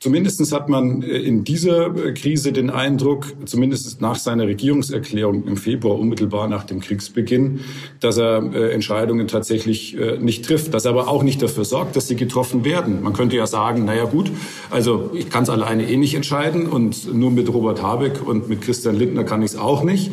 Zumindest 0.00 0.52
hat 0.52 0.68
man 0.68 1.02
äh, 1.02 1.06
in 1.06 1.42
dieser 1.42 1.94
äh, 1.96 2.14
Krise 2.14 2.52
den 2.52 2.70
Eindruck, 2.70 3.26
zumindest 3.46 4.00
nach 4.00 4.16
seiner 4.16 4.46
Regierungserklärung 4.46 5.44
im 5.44 5.56
Februar, 5.56 5.98
unmittelbar 5.98 6.46
nach 6.48 6.64
dem 6.64 6.80
Kriegsbeginn, 6.80 7.60
dass 7.98 8.16
er 8.16 8.42
äh, 8.54 8.72
Entscheidungen 8.72 9.26
tatsächlich 9.26 9.96
nicht 10.20 10.44
trifft, 10.44 10.74
dass 10.74 10.84
er 10.84 10.92
aber 10.92 11.08
auch 11.08 11.22
nicht 11.22 11.42
dafür 11.42 11.64
sorgt, 11.64 11.96
dass 11.96 12.06
sie 12.08 12.16
getroffen 12.16 12.64
werden. 12.64 13.02
Man 13.02 13.12
könnte 13.12 13.36
ja 13.36 13.46
sagen, 13.46 13.84
naja 13.84 14.04
gut, 14.04 14.30
also 14.70 15.10
ich 15.14 15.30
kann 15.30 15.42
es 15.42 15.50
alleine 15.50 15.88
eh 15.88 15.96
nicht 15.96 16.14
entscheiden 16.14 16.66
und 16.66 17.12
nur 17.12 17.30
mit 17.30 17.52
Robert 17.52 17.82
Habeck 17.82 18.26
und 18.26 18.48
mit 18.48 18.62
Christian 18.62 18.96
Lindner 18.96 19.24
kann 19.24 19.42
ich 19.42 19.52
es 19.52 19.56
auch 19.56 19.82
nicht. 19.82 20.10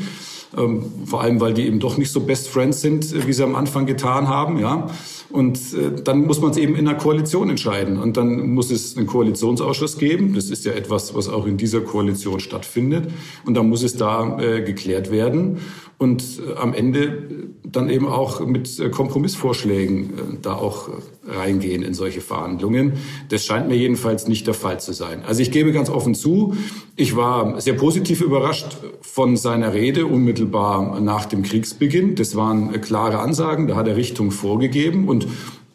Ähm, 0.57 0.85
vor 1.05 1.21
allem 1.21 1.39
weil 1.39 1.53
die 1.53 1.65
eben 1.65 1.79
doch 1.79 1.97
nicht 1.97 2.11
so 2.11 2.21
Best 2.21 2.47
Friends 2.47 2.81
sind, 2.81 3.27
wie 3.27 3.33
sie 3.33 3.43
am 3.43 3.55
Anfang 3.55 3.85
getan 3.85 4.27
haben. 4.27 4.59
Ja. 4.59 4.87
Und 5.29 5.57
äh, 5.73 6.01
dann 6.03 6.25
muss 6.25 6.41
man 6.41 6.51
es 6.51 6.57
eben 6.57 6.75
in 6.75 6.87
einer 6.87 6.97
Koalition 6.97 7.49
entscheiden. 7.49 7.97
Und 7.97 8.17
dann 8.17 8.53
muss 8.53 8.71
es 8.71 8.95
einen 8.95 9.07
Koalitionsausschuss 9.07 9.97
geben. 9.97 10.33
Das 10.33 10.49
ist 10.49 10.65
ja 10.65 10.71
etwas, 10.73 11.13
was 11.15 11.27
auch 11.27 11.45
in 11.45 11.57
dieser 11.57 11.81
Koalition 11.81 12.39
stattfindet. 12.39 13.09
Und 13.45 13.55
dann 13.55 13.67
muss 13.67 13.83
es 13.83 13.97
da 13.97 14.39
äh, 14.39 14.61
geklärt 14.61 15.11
werden 15.11 15.59
und 16.05 16.39
äh, 16.39 16.53
am 16.57 16.73
Ende 16.75 17.49
dann 17.63 17.89
eben 17.89 18.07
auch 18.07 18.45
mit 18.45 18.79
äh, 18.79 18.89
Kompromissvorschlägen 18.89 20.03
äh, 20.03 20.11
da 20.39 20.53
auch 20.53 20.89
reingehen 21.27 21.81
in 21.81 21.95
solche 21.95 22.21
Verhandlungen. 22.21 22.93
Das 23.29 23.43
scheint 23.43 23.67
mir 23.67 23.75
jedenfalls 23.75 24.27
nicht 24.27 24.45
der 24.45 24.53
Fall 24.53 24.79
zu 24.79 24.93
sein. 24.93 25.23
Also 25.25 25.41
ich 25.41 25.49
gebe 25.49 25.71
ganz 25.71 25.89
offen 25.89 26.13
zu, 26.13 26.55
ich 26.95 27.15
war 27.15 27.59
sehr 27.59 27.73
positiv 27.73 28.21
überrascht 28.21 28.77
von 29.01 29.35
seiner 29.35 29.73
Rede 29.73 30.05
unmittelbar 30.05 31.01
nach 31.01 31.25
dem 31.25 31.41
Kriegsbeginn. 31.41 32.13
Das 32.13 32.35
waren 32.35 32.79
klare 32.81 33.17
Ansagen, 33.17 33.65
da 33.67 33.75
hat 33.75 33.87
er 33.87 33.97
Richtung 33.97 34.29
vorgegeben 34.29 35.07
und 35.07 35.27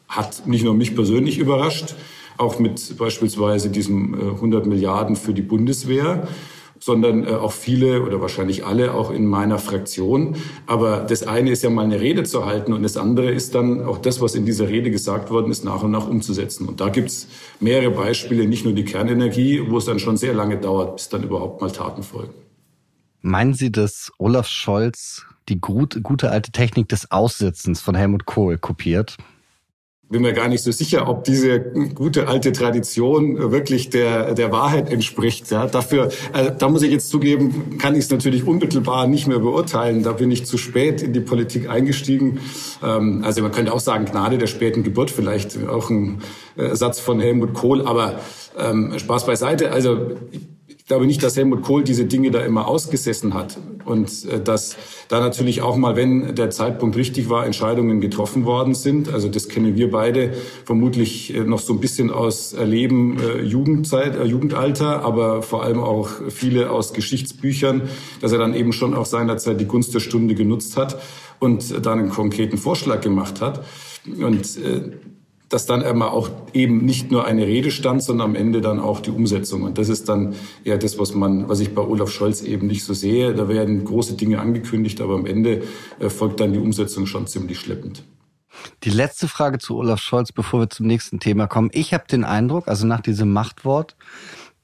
hat 0.06 0.46
nicht 0.46 0.64
nur 0.64 0.75
mich 0.75 0.94
persönlich 0.94 1.38
überrascht, 1.38 1.96
auch 2.38 2.60
mit 2.60 2.96
beispielsweise 2.96 3.68
diesem 3.68 4.14
100 4.14 4.66
Milliarden 4.66 5.16
für 5.16 5.34
die 5.34 5.42
Bundeswehr 5.42 6.28
sondern 6.80 7.25
äh, 7.25 7.30
auch 7.30 7.52
viele 7.52 8.02
oder 8.02 8.20
wahrscheinlich 8.20 8.64
alle 8.64 8.94
auch 8.94 9.10
in 9.10 9.26
meiner 9.26 9.58
Fraktion. 9.58 10.37
Aber 10.66 11.00
das 11.00 11.22
eine 11.22 11.50
ist 11.50 11.62
ja 11.62 11.70
mal 11.70 11.84
eine 11.84 12.00
Rede 12.00 12.25
zu 12.25 12.46
halten 12.46 12.72
und 12.72 12.82
das 12.82 12.96
andere 12.96 13.30
ist 13.30 13.54
dann 13.54 13.84
auch 13.84 13.99
das, 13.99 14.20
was 14.20 14.34
in 14.34 14.46
dieser 14.46 14.68
Rede 14.68 14.90
gesagt 14.90 15.30
worden 15.30 15.50
ist, 15.50 15.64
nach 15.64 15.82
und 15.82 15.90
nach 15.90 16.08
umzusetzen. 16.08 16.66
Und 16.66 16.80
da 16.80 16.88
gibt's 16.88 17.28
mehrere 17.60 17.90
Beispiele, 17.90 18.46
nicht 18.49 18.64
nur 18.64 18.75
die 18.75 18.84
Kernenergie, 18.84 19.62
wo 19.68 19.78
es 19.78 19.84
dann 19.84 19.99
schon 19.99 20.16
sehr 20.16 20.34
lange 20.34 20.56
dauert, 20.56 20.96
bis 20.96 21.08
dann 21.10 21.22
überhaupt 21.22 21.60
mal 21.60 21.70
Taten 21.70 22.02
folgen. 22.02 22.34
Meinen 23.22 23.52
Sie, 23.52 23.70
dass 23.70 24.10
Olaf 24.18 24.49
Scholz 24.49 25.26
die 25.50 25.60
gut, 25.60 26.02
gute 26.02 26.30
alte 26.30 26.52
Technik 26.52 26.88
des 26.88 27.10
Aussitzens 27.10 27.80
von 27.80 27.94
Helmut 27.94 28.25
Kohl 28.25 28.56
kopiert? 28.56 29.18
Bin 30.10 30.22
mir 30.22 30.32
gar 30.32 30.48
nicht 30.48 30.64
so 30.64 30.72
sicher, 30.72 31.08
ob 31.08 31.22
diese 31.22 31.60
gute 31.94 32.26
alte 32.26 32.50
Tradition 32.50 33.52
wirklich 33.52 33.90
der, 33.90 34.34
der 34.34 34.50
Wahrheit 34.50 34.90
entspricht. 34.90 35.50
Ja, 35.52 35.66
dafür, 35.66 36.08
äh, 36.32 36.50
da 36.58 36.68
muss 36.68 36.82
ich 36.82 36.90
jetzt 36.90 37.10
zugeben, 37.10 37.78
kann 37.78 37.94
ich 37.94 38.04
es 38.04 38.10
natürlich 38.10 38.44
unmittelbar 38.44 39.06
nicht 39.06 39.28
mehr 39.28 39.38
beurteilen. 39.38 40.02
Da 40.02 40.12
bin 40.12 40.32
ich 40.32 40.46
zu 40.46 40.58
spät 40.58 41.00
in 41.00 41.12
die 41.12 41.20
Politik 41.20 41.70
eingestiegen. 41.70 42.40
Ähm, 42.82 43.22
also 43.24 43.40
man 43.40 43.52
könnte 43.52 43.72
auch 43.72 43.80
sagen, 43.80 44.04
Gnade 44.04 44.38
der 44.38 44.48
späten 44.48 44.82
Geburt, 44.82 45.12
vielleicht 45.12 45.64
auch 45.68 45.90
ein 45.90 46.22
äh, 46.56 46.74
Satz 46.74 46.98
von 46.98 47.20
Helmut 47.20 47.54
Kohl, 47.54 47.86
aber 47.86 48.18
ähm, 48.58 48.98
Spaß 48.98 49.26
beiseite. 49.26 49.70
Also 49.70 50.16
glaube 50.90 51.06
nicht, 51.06 51.23
dass 51.23 51.37
Helmut 51.37 51.62
Kohl 51.62 51.85
diese 51.85 52.04
Dinge 52.04 52.32
da 52.32 52.40
immer 52.40 52.66
ausgesessen 52.66 53.32
hat 53.32 53.56
und 53.85 54.25
äh, 54.25 54.42
dass 54.42 54.76
da 55.06 55.20
natürlich 55.20 55.62
auch 55.62 55.76
mal, 55.76 55.94
wenn 55.94 56.35
der 56.35 56.50
Zeitpunkt 56.50 56.97
richtig 56.97 57.30
war, 57.30 57.47
Entscheidungen 57.47 58.00
getroffen 58.00 58.44
worden 58.44 58.75
sind. 58.75 59.09
Also 59.09 59.28
das 59.28 59.47
kennen 59.47 59.76
wir 59.76 59.92
beide 59.92 60.32
vermutlich 60.64 61.32
äh, 61.32 61.44
noch 61.44 61.61
so 61.61 61.75
ein 61.75 61.78
bisschen 61.78 62.11
aus 62.11 62.54
Erleben 62.54 63.20
äh, 63.20 63.40
Jugendzeit, 63.40 64.16
äh, 64.16 64.25
Jugendalter, 64.25 65.04
aber 65.04 65.42
vor 65.42 65.62
allem 65.62 65.78
auch 65.78 66.09
viele 66.28 66.73
aus 66.73 66.92
Geschichtsbüchern, 66.92 67.82
dass 68.20 68.32
er 68.32 68.38
dann 68.38 68.52
eben 68.52 68.73
schon 68.73 68.92
auch 68.92 69.06
seinerzeit 69.06 69.61
die 69.61 69.66
Gunst 69.66 69.94
der 69.94 70.00
Stunde 70.00 70.35
genutzt 70.35 70.76
hat 70.76 71.00
und 71.38 71.87
dann 71.87 72.00
einen 72.00 72.11
konkreten 72.11 72.59
Vorschlag 72.59 73.00
gemacht 73.00 73.40
hat. 73.40 73.64
Und 74.18 74.56
äh, 74.56 74.90
dass 75.50 75.66
dann 75.66 75.83
immer 75.83 76.12
auch 76.12 76.30
eben 76.52 76.85
nicht 76.85 77.11
nur 77.11 77.26
eine 77.26 77.45
Rede 77.45 77.73
stand, 77.73 78.02
sondern 78.02 78.30
am 78.30 78.35
Ende 78.37 78.61
dann 78.61 78.78
auch 78.78 79.00
die 79.00 79.11
Umsetzung. 79.11 79.64
Und 79.64 79.78
das 79.78 79.88
ist 79.88 80.09
dann 80.09 80.35
eher 80.64 80.78
das, 80.78 80.99
was 80.99 81.12
man, 81.12 81.49
was 81.49 81.59
ich 81.59 81.75
bei 81.75 81.83
Olaf 81.83 82.11
Scholz 82.11 82.40
eben 82.40 82.69
nicht 82.69 82.85
so 82.85 82.95
sehe. 82.95 83.35
Da 83.35 83.49
werden 83.49 83.85
große 83.85 84.14
Dinge 84.14 84.40
angekündigt, 84.40 85.00
aber 85.00 85.14
am 85.14 85.26
Ende 85.26 85.64
äh, 85.99 86.09
folgt 86.09 86.38
dann 86.38 86.52
die 86.52 86.61
Umsetzung 86.61 87.07
schon 87.07 87.26
ziemlich 87.26 87.59
schleppend. 87.59 88.04
Die 88.85 88.90
letzte 88.90 89.26
Frage 89.26 89.59
zu 89.59 89.76
Olaf 89.76 90.00
Scholz, 90.00 90.30
bevor 90.30 90.61
wir 90.61 90.71
zum 90.71 90.87
nächsten 90.87 91.19
Thema 91.19 91.49
kommen. 91.49 91.71
Ich 91.73 91.92
habe 91.92 92.04
den 92.09 92.25
Eindruck, 92.25 92.69
also 92.69 92.87
nach 92.87 93.00
diesem 93.00 93.33
Machtwort, 93.33 93.97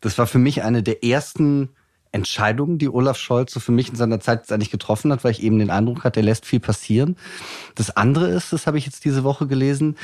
das 0.00 0.18
war 0.18 0.28
für 0.28 0.38
mich 0.38 0.62
eine 0.62 0.84
der 0.84 1.02
ersten 1.02 1.70
Entscheidungen, 2.12 2.78
die 2.78 2.88
Olaf 2.88 3.18
Scholz 3.18 3.52
so 3.52 3.60
für 3.60 3.72
mich 3.72 3.90
in 3.90 3.96
seiner 3.96 4.20
Zeit 4.20 4.50
eigentlich 4.50 4.70
getroffen 4.70 5.12
hat, 5.12 5.22
weil 5.22 5.32
ich 5.32 5.42
eben 5.42 5.58
den 5.58 5.70
Eindruck 5.70 6.04
hatte, 6.04 6.20
er 6.20 6.24
lässt 6.24 6.46
viel 6.46 6.60
passieren. 6.60 7.16
Das 7.74 7.90
andere 7.94 8.28
ist, 8.28 8.52
das 8.52 8.66
habe 8.66 8.78
ich 8.78 8.86
jetzt 8.86 9.04
diese 9.04 9.22
Woche 9.22 9.46
gelesen, 9.46 9.96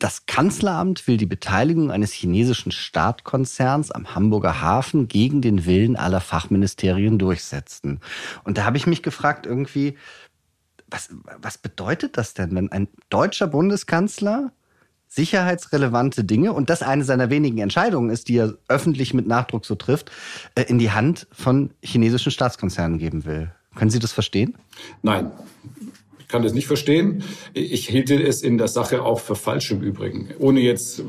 das 0.00 0.26
Kanzleramt 0.26 1.06
will 1.06 1.18
die 1.18 1.26
Beteiligung 1.26 1.90
eines 1.90 2.12
chinesischen 2.12 2.72
Staatkonzerns 2.72 3.90
am 3.90 4.14
Hamburger 4.14 4.60
Hafen 4.60 5.08
gegen 5.08 5.42
den 5.42 5.66
Willen 5.66 5.94
aller 5.94 6.20
Fachministerien 6.20 7.18
durchsetzen. 7.18 8.00
Und 8.42 8.58
da 8.58 8.64
habe 8.64 8.78
ich 8.78 8.86
mich 8.86 9.02
gefragt, 9.02 9.46
irgendwie, 9.46 9.96
was, 10.88 11.10
was 11.40 11.58
bedeutet 11.58 12.16
das 12.16 12.34
denn, 12.34 12.54
wenn 12.54 12.72
ein 12.72 12.88
deutscher 13.10 13.46
Bundeskanzler 13.46 14.52
sicherheitsrelevante 15.06 16.24
Dinge, 16.24 16.52
und 16.52 16.70
das 16.70 16.82
eine 16.82 17.04
seiner 17.04 17.30
wenigen 17.30 17.58
Entscheidungen 17.58 18.10
ist, 18.10 18.28
die 18.28 18.38
er 18.38 18.54
öffentlich 18.68 19.12
mit 19.12 19.26
Nachdruck 19.26 19.66
so 19.66 19.74
trifft, 19.74 20.10
äh, 20.54 20.62
in 20.62 20.78
die 20.78 20.92
Hand 20.92 21.26
von 21.32 21.70
chinesischen 21.82 22.32
Staatskonzernen 22.32 22.98
geben 22.98 23.24
will? 23.24 23.52
Können 23.74 23.90
Sie 23.90 23.98
das 23.98 24.12
verstehen? 24.12 24.56
Nein, 25.02 25.30
kann 26.30 26.42
das 26.42 26.52
nicht 26.52 26.66
verstehen. 26.66 27.24
Ich 27.54 27.88
hielte 27.88 28.22
es 28.22 28.42
in 28.42 28.58
der 28.58 28.68
Sache 28.68 29.02
auch 29.02 29.20
für 29.20 29.34
falsch 29.34 29.70
im 29.70 29.80
Übrigen, 29.80 30.28
ohne 30.38 30.60
jetzt 30.60 31.02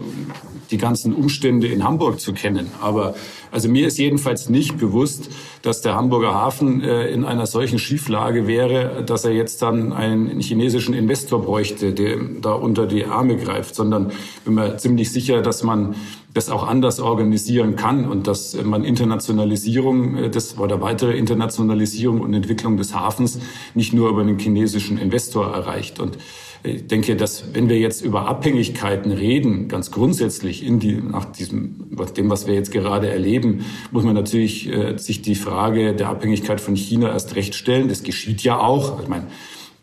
die 0.72 0.78
ganzen 0.78 1.14
Umstände 1.14 1.68
in 1.68 1.84
Hamburg 1.84 2.20
zu 2.20 2.34
kennen. 2.34 2.72
Aber 2.82 3.16
also 3.52 3.68
mir 3.68 3.88
ist 3.88 3.98
jedenfalls 3.98 4.50
nicht 4.50 4.78
bewusst, 4.78 5.30
dass 5.62 5.82
der 5.82 5.96
Hamburger 5.96 6.34
Hafen 6.34 6.82
äh, 6.82 7.08
in 7.08 7.26
einer 7.26 7.46
solchen 7.46 7.80
Schieflage 7.80 8.48
wäre, 8.48 9.04
dass 9.06 9.26
er 9.26 9.34
jetzt 9.34 9.62
dann 9.62 9.92
einen 9.92 10.40
chinesischen 10.40 10.94
Investor 10.94 11.42
bräuchte, 11.42 11.94
der 11.94 12.18
da 12.42 12.54
unter 12.54 12.88
die 12.88 13.06
Arme 13.06 13.38
greift, 13.38 13.76
sondern 13.76 14.12
bin 14.46 14.54
mir 14.54 14.78
ziemlich 14.78 15.12
sicher, 15.12 15.42
dass 15.42 15.64
man 15.64 15.96
das 16.34 16.50
auch 16.50 16.68
anders 16.68 17.00
organisieren 17.00 17.76
kann 17.76 18.06
und 18.06 18.28
dass 18.28 18.56
man 18.64 18.84
Internationalisierung, 18.84 20.16
äh, 20.16 20.30
das 20.30 20.58
war 20.58 20.68
der 20.68 20.82
weitere 20.82 21.18
Internationalisierung 21.18 22.22
und 22.22 22.34
Entwicklung 22.34 22.78
des 22.78 22.96
Hafens 22.96 23.40
nicht 23.74 23.94
nur 23.94 24.10
über 24.10 24.22
einen 24.22 24.40
chinesischen 24.40 24.98
Investor 24.98 25.54
erreicht. 25.54 26.00
Und 26.00 26.18
ich 26.64 26.86
denke, 26.88 27.16
dass 27.16 27.56
wenn 27.56 27.70
wir 27.70 27.80
jetzt 27.80 28.02
über 28.04 28.28
Abhängigkeiten 28.28 29.12
reden, 29.12 29.68
ganz 29.68 29.90
grundsätzlich 29.90 30.64
in 30.64 30.80
die, 30.80 30.94
nach 30.94 31.26
diesem, 31.26 31.88
dem, 32.16 32.30
was 32.30 32.46
wir 32.46 32.54
jetzt 32.54 32.72
gerade 32.72 33.10
erleben, 33.10 33.66
muss 33.92 34.04
man 34.04 34.14
natürlich 34.14 34.70
äh, 34.70 34.98
sich 34.98 35.22
die 35.24 35.36
Frage 35.36 35.96
der 35.96 36.10
Abhängigkeit 36.10 36.62
von 36.62 36.76
China 36.76 37.10
erst 37.10 37.36
recht 37.36 37.56
stellen. 37.56 37.90
Das 37.90 38.04
geschieht 38.04 38.44
ja 38.44 38.60
auch. 38.60 39.02
Ich 39.02 39.08
meine, 39.08 39.26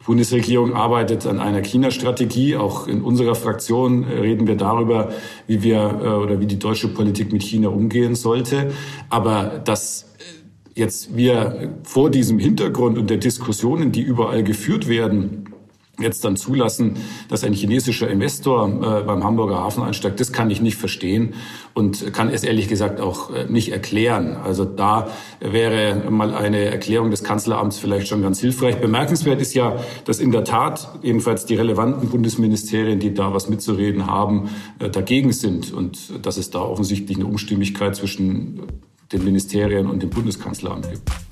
Bundesregierung 0.09 0.73
arbeitet 0.73 1.27
an 1.27 1.39
einer 1.39 1.61
China-Strategie. 1.61 2.57
Auch 2.57 2.89
in 2.89 3.03
unserer 3.03 3.35
Fraktion 3.35 4.05
äh, 4.05 4.21
reden 4.21 4.47
wir 4.47 4.57
darüber, 4.57 5.13
wie 5.47 5.63
wir 5.63 5.77
äh, 5.77 6.09
oder 6.09 6.41
wie 6.41 6.47
die 6.47 6.59
deutsche 6.59 6.89
Politik 6.89 7.31
mit 7.31 7.43
China 7.43 7.69
umgehen 7.69 8.15
sollte. 8.15 8.73
Aber 9.11 9.61
dass 9.63 10.05
äh, 10.19 10.81
jetzt 10.81 11.15
wir 11.15 11.75
vor 11.83 12.11
diesem 12.11 12.39
Hintergrund 12.39 12.97
und 12.97 13.11
der 13.11 13.19
Diskussionen, 13.19 13.93
die 13.93 14.01
überall 14.01 14.43
geführt 14.43 14.89
werden, 14.89 15.48
jetzt 15.99 16.25
dann 16.25 16.37
zulassen, 16.37 16.97
dass 17.29 17.45
ein 17.45 17.53
chinesischer 17.53 18.09
Investor 18.09 18.69
äh, 18.69 19.03
beim 19.03 19.25
Hamburger 19.25 19.57
Hafen 19.57 19.83
einsteigt, 19.83 20.21
das 20.21 20.33
kann 20.33 20.51
ich 20.51 20.61
nicht 20.61 20.77
verstehen 20.77 21.35
und 21.75 22.13
kann 22.13 22.29
es 22.29 22.45
ehrlich 22.45 22.69
gesagt 22.69 23.01
auch 23.01 23.35
äh, 23.35 23.47
nicht 23.47 23.73
erklären. 23.73 24.37
Also 24.37 24.65
da 24.65 25.09
wäre 25.41 26.11
mal 26.11 26.35
eine 26.35 26.67
Erklärung 26.67 27.11
des 27.11 27.25
Kanzleramts 27.25 27.79
vielleicht 27.79 28.09
schon 28.09 28.23
ganz 28.23 28.41
hilfreich. 28.41 28.81
Bemerkenswert 28.81 29.41
ist 29.41 29.55
ja, 29.55 29.77
dass 30.05 30.21
in 30.21 30.31
der 30.31 30.45
Tat 30.45 30.89
ebenfalls 31.03 31.47
die 31.47 31.55
relevanten 31.55 32.09
Bundesministerien, 32.09 32.99
die 32.99 33.15
da 33.15 33.35
was 33.35 33.49
mitzureden 33.49 34.07
haben, 34.07 34.51
äh, 34.79 34.91
dagegen 34.91 35.33
sind 35.33 35.73
und 35.73 36.25
dass 36.25 36.37
es 36.37 36.51
da 36.51 36.61
offensichtlich 36.61 37.17
eine 37.17 37.27
Unstimmigkeit 37.27 37.97
zwischen 37.97 38.63
den 39.13 39.25
Ministerien 39.25 39.89
und 39.89 40.03
dem 40.03 40.11
Bundeskanzleramt 40.11 40.91
gibt 40.91 41.28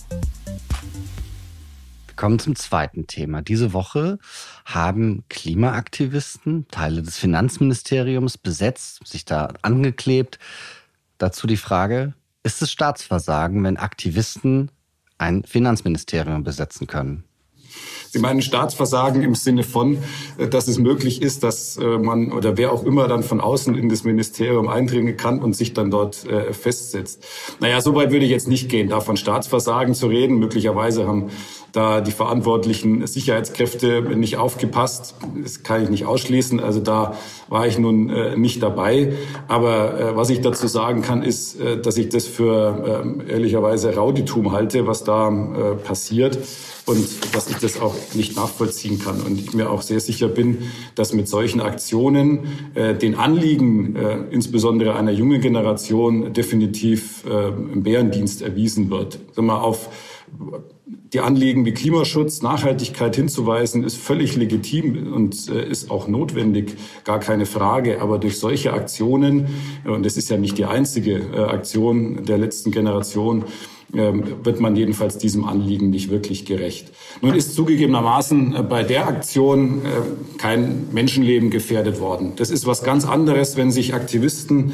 kommen 2.17 2.39
zum 2.39 2.57
zweiten 2.57 3.07
Thema. 3.07 3.43
Diese 3.43 3.73
Woche 3.73 4.19
haben 4.65 5.25
Klimaaktivisten 5.29 6.67
Teile 6.69 7.03
des 7.03 7.19
Finanzministeriums 7.19 8.39
besetzt, 8.39 9.07
sich 9.07 9.25
da 9.25 9.53
angeklebt. 9.63 10.39
Dazu 11.19 11.47
die 11.47 11.57
Frage, 11.57 12.15
ist 12.43 12.63
es 12.63 12.71
Staatsversagen, 12.71 13.63
wenn 13.65 13.77
Aktivisten 13.77 14.71
ein 15.19 15.45
Finanzministerium 15.45 16.45
besetzen 16.45 16.87
können? 16.87 17.26
Sie 18.17 18.23
meinen 18.23 18.41
Staatsversagen 18.41 19.23
im 19.23 19.35
Sinne 19.35 19.63
von, 19.63 19.99
äh, 20.39 20.49
dass 20.49 20.69
es 20.69 20.79
möglich 20.79 21.21
ist, 21.21 21.43
dass 21.43 21.77
äh, 21.77 21.99
man 21.99 22.33
oder 22.33 22.57
wer 22.57 22.73
auch 22.73 22.83
immer 22.83 23.09
dann 23.09 23.23
von 23.23 23.43
außen 23.43 23.75
in 23.75 23.91
das 23.91 24.05
Ministerium 24.05 24.69
eindringen 24.69 25.19
kann 25.19 25.41
und 25.41 25.55
sich 25.55 25.75
dann 25.75 25.91
dort 25.91 26.25
äh, 26.25 26.55
festsetzt. 26.55 27.27
Naja, 27.61 27.83
so 27.83 27.95
weit 27.95 28.13
würde 28.13 28.25
ich 28.25 28.31
jetzt 28.31 28.49
nicht 28.49 28.71
gehen, 28.71 28.89
da 28.89 29.01
von 29.01 29.19
Staatsversagen 29.19 29.95
zu 29.95 30.07
reden. 30.07 30.39
Möglicherweise 30.39 31.07
haben 31.07 31.31
da 31.73 32.01
die 32.01 32.11
verantwortlichen 32.11 33.07
Sicherheitskräfte 33.07 34.01
nicht 34.01 34.39
aufgepasst. 34.39 35.15
Das 35.43 35.63
kann 35.63 35.83
ich 35.83 35.91
nicht 35.91 36.07
ausschließen. 36.07 36.59
Also 36.59 36.81
da 36.81 37.19
war 37.49 37.67
ich 37.67 37.79
nun 37.79 38.41
nicht 38.41 38.63
dabei. 38.63 39.13
Aber 39.47 40.17
was 40.17 40.31
ich 40.31 40.41
dazu 40.41 40.69
sagen 40.69 41.03
kann, 41.03 41.23
ist, 41.23 41.59
dass 41.83 41.99
ich 41.99 42.09
das 42.09 42.25
für 42.25 43.27
äh, 43.29 43.31
ehrlicherweise 43.31 43.95
Rauditum 43.95 44.53
halte, 44.53 44.87
was 44.87 45.05
da 45.05 45.77
passiert 45.85 46.39
und 46.87 47.35
dass 47.35 47.49
ich 47.49 47.57
auch 47.81 47.95
nicht 48.15 48.37
nachvollziehen 48.37 48.99
kann. 48.99 49.21
Und 49.21 49.41
ich 49.41 49.53
mir 49.55 49.71
auch 49.71 49.83
sehr 49.83 50.01
sicher 50.01 50.29
bin, 50.29 50.59
dass 50.95 51.13
mit 51.13 51.29
solchen 51.29 51.61
Aktionen 51.61 52.47
äh, 52.75 52.95
den 52.95 53.17
Anliegen, 53.17 53.97
äh, 53.97 54.19
insbesondere 54.31 54.95
einer 54.95 55.13
jungen 55.13 55.41
Generation, 55.41 56.33
definitiv 56.33 57.25
äh, 57.27 57.49
im 57.49 57.83
Bärendienst 57.83 58.43
erwiesen 58.43 58.91
wird. 58.91 59.19
Sagen 59.35 59.49
wir, 59.49 59.63
auf 59.63 59.89
die 61.13 61.21
Anliegen 61.21 61.65
wie 61.65 61.73
Klimaschutz, 61.73 62.43
Nachhaltigkeit 62.43 63.17
hinzuweisen, 63.17 63.85
ist 63.85 63.97
völlig 63.97 64.37
legitim 64.37 65.13
und 65.13 65.49
äh, 65.49 65.69
ist 65.69 65.91
auch 65.91 66.09
notwendig, 66.09 66.77
gar 67.05 67.21
keine 67.21 67.47
Frage. 67.47 68.01
Aber 68.01 68.19
durch 68.19 68.39
solche 68.39 68.73
Aktionen, 68.73 69.47
und 69.85 70.05
das 70.05 70.17
ist 70.17 70.29
ja 70.29 70.37
nicht 70.37 70.59
die 70.59 70.65
einzige 70.65 71.19
äh, 71.19 71.39
Aktion 71.39 72.25
der 72.25 72.39
letzten 72.39 72.71
Generation, 72.71 73.45
wird 73.97 74.61
man 74.61 74.77
jedenfalls 74.77 75.19
diesem 75.19 75.45
Anliegen 75.45 75.91
nicht 75.91 76.11
wirklich 76.11 76.45
gerecht. 76.45 76.93
Nun 77.23 77.35
ist 77.35 77.55
zugegebenermaßen 77.55 78.57
äh, 78.57 78.63
bei 78.63 78.83
der 78.83 79.09
Aktion 79.09 79.83
äh, 79.85 80.39
kein 80.39 80.89
Menschenleben 80.93 81.51
gefährdet 81.51 82.01
worden. 82.01 82.33
Das 82.37 82.51
ist 82.51 82.67
was 82.67 82.83
ganz 82.83 83.05
anderes, 83.05 83.57
wenn 83.57 83.71
sich 83.71 83.95
Aktivisten 83.95 84.73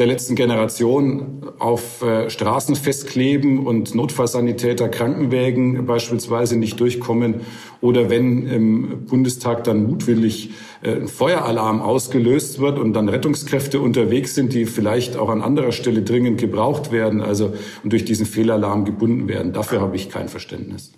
der 0.00 0.06
letzten 0.06 0.34
Generation 0.34 1.42
auf 1.58 2.00
äh, 2.00 2.30
Straßen 2.30 2.74
festkleben 2.74 3.66
und 3.66 3.94
Notfallsanitäter 3.94 4.88
Krankenwägen 4.88 5.84
beispielsweise 5.84 6.56
nicht 6.56 6.80
durchkommen 6.80 7.42
oder 7.82 8.08
wenn 8.08 8.46
im 8.46 9.04
Bundestag 9.04 9.62
dann 9.64 9.86
mutwillig 9.86 10.52
äh, 10.82 10.96
ein 10.96 11.06
Feueralarm 11.06 11.82
ausgelöst 11.82 12.60
wird 12.60 12.78
und 12.78 12.94
dann 12.94 13.10
Rettungskräfte 13.10 13.78
unterwegs 13.78 14.34
sind, 14.34 14.54
die 14.54 14.64
vielleicht 14.64 15.18
auch 15.18 15.28
an 15.28 15.42
anderer 15.42 15.70
Stelle 15.70 16.02
dringend 16.02 16.40
gebraucht 16.40 16.92
werden, 16.92 17.20
also 17.20 17.52
und 17.84 17.92
durch 17.92 18.06
diesen 18.06 18.24
Fehlalarm 18.24 18.86
gebunden 18.86 19.28
werden. 19.28 19.52
Dafür 19.52 19.82
habe 19.82 19.96
ich 19.96 20.08
kein 20.08 20.30
Verständnis. 20.30 20.92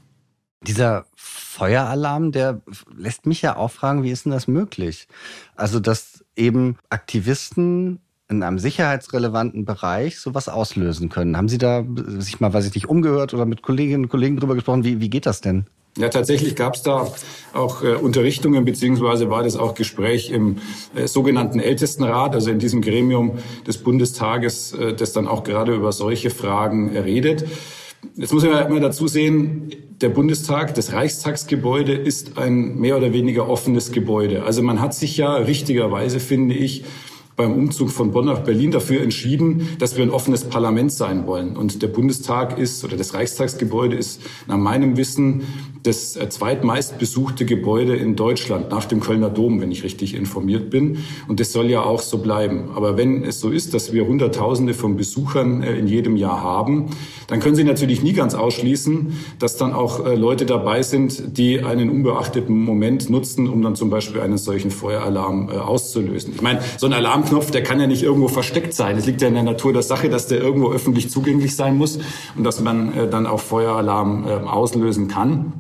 Dieser 0.65 1.07
Feueralarm, 1.17 2.31
der 2.31 2.63
lässt 2.97 3.27
mich 3.27 3.43
ja 3.43 3.57
auch 3.57 3.73
fragen, 3.73 4.05
wie 4.05 4.13
ist 4.13 4.27
denn 4.27 4.33
das 4.33 4.47
möglich? 4.47 5.09
Also, 5.57 5.81
dass 5.81 6.25
eben 6.37 6.79
Aktivisten 6.89 7.99
in 8.37 8.43
einem 8.43 8.59
sicherheitsrelevanten 8.59 9.65
Bereich 9.65 10.19
sowas 10.19 10.49
auslösen 10.49 11.09
können. 11.09 11.37
Haben 11.37 11.49
Sie 11.49 11.59
da 11.59 11.85
sich 12.19 12.41
mal, 12.41 12.53
weiß 12.53 12.67
ich 12.67 12.75
nicht, 12.75 12.89
umgehört 12.89 13.35
oder 13.35 13.47
mit 13.47 13.63
Kolleginnen 13.63 14.05
und 14.05 14.09
Kollegen 14.09 14.37
drüber 14.39 14.55
gesprochen? 14.55 14.85
Wie, 14.85 15.01
wie 15.01 15.11
geht 15.11 15.27
das 15.27 15.41
denn? 15.41 15.67
Ja, 15.99 16.09
tatsächlich 16.09 16.57
gab 16.57 16.75
es 16.75 16.83
da 16.83 17.07
auch 17.53 17.83
äh, 17.83 17.95
Unterrichtungen, 17.95 18.65
beziehungsweise 18.65 19.29
war 19.29 19.43
das 19.43 19.57
auch 19.57 19.75
Gespräch 19.75 20.31
im 20.31 20.57
äh, 20.95 21.07
sogenannten 21.07 21.61
Ältestenrat, 21.61 22.35
also 22.35 22.51
in 22.51 22.59
diesem 22.59 22.81
Gremium 22.81 23.33
des 23.67 23.77
Bundestages, 23.77 24.73
äh, 24.73 24.95
das 24.95 25.13
dann 25.13 25.29
auch 25.29 25.45
gerade 25.45 25.75
über 25.75 25.93
solche 25.93 26.31
Fragen 26.31 26.97
redet. 26.97 27.45
Jetzt 28.17 28.33
muss 28.33 28.43
man 28.43 28.53
ja 28.53 28.61
immer 28.63 28.81
dazu 28.81 29.07
sehen, 29.07 29.71
der 30.01 30.09
Bundestag, 30.09 30.75
das 30.75 30.93
Reichstagsgebäude 30.93 31.93
ist 31.93 32.39
ein 32.39 32.77
mehr 32.79 32.97
oder 32.97 33.13
weniger 33.13 33.49
offenes 33.49 33.93
Gebäude. 33.93 34.45
Also 34.45 34.63
man 34.63 34.81
hat 34.81 34.95
sich 34.95 35.19
ja 35.19 35.35
richtigerweise, 35.37 36.21
finde 36.21 36.55
ich, 36.55 36.85
beim 37.37 37.53
Umzug 37.53 37.91
von 37.91 38.13
Bonn 38.13 38.27
nach 38.27 38.41
Berlin 38.41 38.71
dafür 38.71 39.03
entschieden, 39.03 39.69
dass 39.79 39.97
wir 39.97 40.05
ein 40.05 40.11
offenes 40.11 40.45
Parlament 40.45 40.93
sein 40.93 41.27
wollen. 41.27 41.57
Und 41.57 41.83
der 41.83 41.89
Bundestag 41.89 42.59
ist 42.59 42.85
oder 42.85 42.97
das 42.97 43.15
Reichstagsgebäude 43.15 43.97
ist 43.97 44.21
nach 44.47 44.59
meinem 44.59 44.97
Wissen 44.97 45.43
das 45.83 46.17
äh, 46.17 46.29
zweitmeist 46.29 46.99
besuchte 46.99 47.45
Gebäude 47.45 47.97
in 47.97 48.15
Deutschland 48.15 48.71
nach 48.71 48.85
dem 48.85 49.01
Kölner 49.01 49.31
Dom, 49.31 49.61
wenn 49.61 49.73
ich 49.73 49.83
richtig 49.83 50.15
informiert 50.15 50.71
bin. 50.71 50.99
Und 51.27 51.41
das 51.41 51.53
soll 51.53 51.71
ja 51.71 51.83
auch 51.83 52.03
so 52.03 52.19
bleiben. 52.19 52.71
Aber 52.75 52.97
wenn 52.97 53.25
es 53.25 53.41
so 53.41 53.51
ist, 53.51 53.75
dass 53.75 53.93
wir 53.93 54.07
Hunderttausende 54.07 54.75
von 54.75 54.97
Besuchern 54.97 55.63
äh, 55.63 55.77
in 55.77 55.89
jedem 55.89 56.17
Jahr 56.17 56.41
haben, 56.41 56.91
dann 57.27 57.41
können 57.41 57.57
Sie 57.57 57.65
natürlich 57.65 58.03
nie 58.03 58.13
ganz 58.13 58.35
ausschließen, 58.35 59.19
dass 59.39 59.57
dann 59.57 59.73
auch 59.73 60.07
äh, 60.07 60.15
Leute 60.15 60.47
dabei 60.47 60.83
sind, 60.83 61.37
die 61.37 61.63
einen 61.63 61.91
unbeachteten 61.91 62.57
Moment 62.57 63.11
nutzen, 63.11 63.49
um 63.49 63.63
dann 63.63 63.75
zum 63.75 63.91
Beispiel 63.91 64.21
einen 64.21 64.39
solchen 64.39 64.71
Feueralarm 64.71 65.49
auszulösen. 65.49 66.33
Ich 66.35 66.43
meine, 66.43 66.61
so 66.77 66.87
ein 66.87 66.93
Alarmknopf, 66.93 67.51
der 67.51 67.63
kann 67.63 67.81
ja 67.81 67.87
nicht 67.87 68.03
irgendwo 68.03 68.29
versteckt 68.29 68.75
sein. 68.75 68.97
Es 68.97 69.07
liegt 69.07 69.23
ja 69.23 69.29
in 69.29 69.35
der 69.35 69.43
Natur 69.43 69.73
der 69.73 69.83
Sache, 69.83 70.09
dass 70.09 70.29
der 70.29 70.41
irgendwo 70.41 70.71
öffentlich 70.71 71.11
zugänglich 71.11 71.57
sein 71.57 71.77
muss 71.77 71.99
und 72.37 72.45
dass 72.45 72.61
man 72.61 73.11
dann 73.11 73.27
auch 73.27 73.41
Feueralarm 73.41 74.25
auslösen 74.47 75.09
kann. 75.09 75.53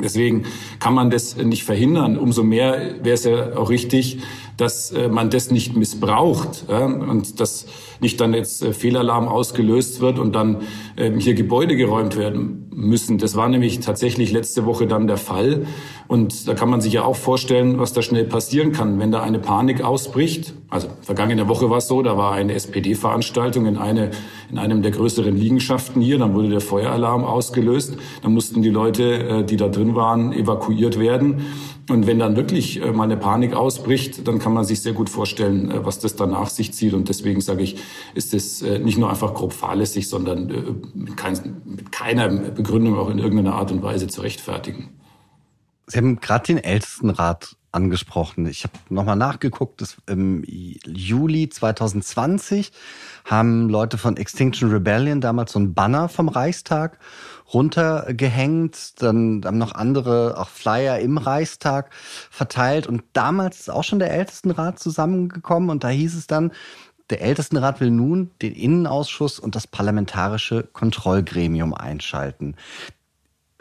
Deswegen 0.00 0.44
kann 0.78 0.94
man 0.94 1.10
das 1.10 1.36
nicht 1.36 1.64
verhindern. 1.64 2.16
Umso 2.16 2.42
mehr 2.42 2.94
wäre 3.02 3.14
es 3.14 3.24
ja 3.24 3.56
auch 3.56 3.70
richtig, 3.70 4.18
dass 4.56 4.90
äh, 4.92 5.08
man 5.08 5.30
das 5.30 5.50
nicht 5.50 5.76
missbraucht 5.76 6.66
und 6.68 7.40
dass 7.40 7.66
nicht 8.02 8.20
dann 8.20 8.34
jetzt 8.34 8.62
äh, 8.62 8.72
Fehlalarm 8.72 9.28
ausgelöst 9.28 10.00
wird 10.00 10.18
und 10.18 10.34
dann 10.34 10.58
ähm, 10.96 11.18
hier 11.18 11.34
Gebäude 11.34 11.76
geräumt 11.76 12.16
werden 12.16 12.68
müssen. 12.74 13.18
Das 13.18 13.36
war 13.36 13.48
nämlich 13.48 13.80
tatsächlich 13.80 14.32
letzte 14.32 14.66
Woche 14.66 14.86
dann 14.86 15.06
der 15.06 15.16
Fall. 15.16 15.66
Und 16.08 16.48
da 16.48 16.54
kann 16.54 16.68
man 16.68 16.80
sich 16.80 16.92
ja 16.94 17.04
auch 17.04 17.16
vorstellen, 17.16 17.78
was 17.78 17.92
da 17.92 18.02
schnell 18.02 18.24
passieren 18.24 18.72
kann, 18.72 18.98
wenn 18.98 19.12
da 19.12 19.22
eine 19.22 19.38
Panik 19.38 19.82
ausbricht. 19.82 20.52
Also 20.68 20.88
vergangene 21.00 21.48
Woche 21.48 21.70
war 21.70 21.78
es 21.78 21.88
so, 21.88 22.02
da 22.02 22.16
war 22.16 22.32
eine 22.32 22.54
SPD-Veranstaltung 22.54 23.66
in, 23.66 23.78
eine, 23.78 24.10
in 24.50 24.58
einem 24.58 24.82
der 24.82 24.90
größeren 24.90 25.36
Liegenschaften 25.36 26.02
hier. 26.02 26.18
Dann 26.18 26.34
wurde 26.34 26.48
der 26.48 26.60
Feueralarm 26.60 27.24
ausgelöst. 27.24 27.96
Dann 28.22 28.34
mussten 28.34 28.62
die 28.62 28.70
Leute, 28.70 29.04
äh, 29.04 29.44
die 29.44 29.56
da 29.56 29.68
drin 29.68 29.94
waren, 29.94 30.32
evakuiert 30.32 30.98
werden. 30.98 31.46
Und 31.88 32.06
wenn 32.06 32.18
dann 32.18 32.36
wirklich 32.36 32.80
mal 32.92 33.04
eine 33.04 33.16
Panik 33.16 33.54
ausbricht, 33.54 34.26
dann 34.28 34.38
kann 34.42 34.52
man 34.52 34.64
sich 34.64 34.82
sehr 34.82 34.92
gut 34.92 35.08
vorstellen, 35.08 35.70
äh, 35.70 35.84
was 35.84 35.98
das 35.98 36.16
dann 36.16 36.30
nach 36.30 36.50
sich 36.50 36.74
zieht. 36.74 36.94
Und 36.94 37.08
deswegen 37.08 37.40
sage 37.40 37.62
ich, 37.62 37.76
ist 38.14 38.34
es 38.34 38.62
äh, 38.62 38.78
nicht 38.78 38.98
nur 38.98 39.08
einfach 39.08 39.34
grob 39.34 39.52
fahrlässig, 39.52 40.08
sondern 40.08 40.82
mit, 40.94 41.16
keiner 41.92 42.28
Begründung 42.28 42.98
auch 42.98 43.08
in 43.08 43.18
irgendeiner 43.18 43.54
Art 43.54 43.72
und 43.72 43.82
Weise 43.82 44.08
zu 44.08 44.20
rechtfertigen. 44.20 44.90
Sie 45.86 45.98
haben 45.98 46.20
gerade 46.20 46.46
den 46.46 46.58
Ältestenrat 46.58 47.56
angesprochen. 47.72 48.46
Ich 48.46 48.64
habe 48.64 48.74
nochmal 48.90 49.16
nachgeguckt, 49.16 49.80
dass 49.80 49.96
im 50.06 50.44
Juli 50.44 51.48
2020 51.48 52.70
haben 53.24 53.68
Leute 53.68 53.98
von 53.98 54.16
Extinction 54.16 54.70
Rebellion 54.70 55.20
damals 55.20 55.52
so 55.52 55.58
ein 55.58 55.74
Banner 55.74 56.08
vom 56.08 56.28
Reichstag 56.28 56.98
runtergehängt. 57.52 59.02
Dann 59.02 59.42
haben 59.44 59.58
noch 59.58 59.74
andere 59.74 60.38
auch 60.38 60.48
Flyer 60.48 60.98
im 60.98 61.18
Reichstag 61.18 61.90
verteilt. 62.30 62.86
Und 62.86 63.02
damals 63.12 63.60
ist 63.60 63.70
auch 63.70 63.84
schon 63.84 63.98
der 63.98 64.12
Ältestenrat 64.12 64.78
zusammengekommen. 64.78 65.70
Und 65.70 65.84
da 65.84 65.88
hieß 65.88 66.16
es 66.16 66.26
dann, 66.26 66.52
der 67.10 67.20
Ältestenrat 67.20 67.80
will 67.80 67.90
nun 67.90 68.30
den 68.40 68.54
Innenausschuss 68.54 69.38
und 69.38 69.54
das 69.54 69.66
parlamentarische 69.66 70.62
Kontrollgremium 70.72 71.74
einschalten. 71.74 72.56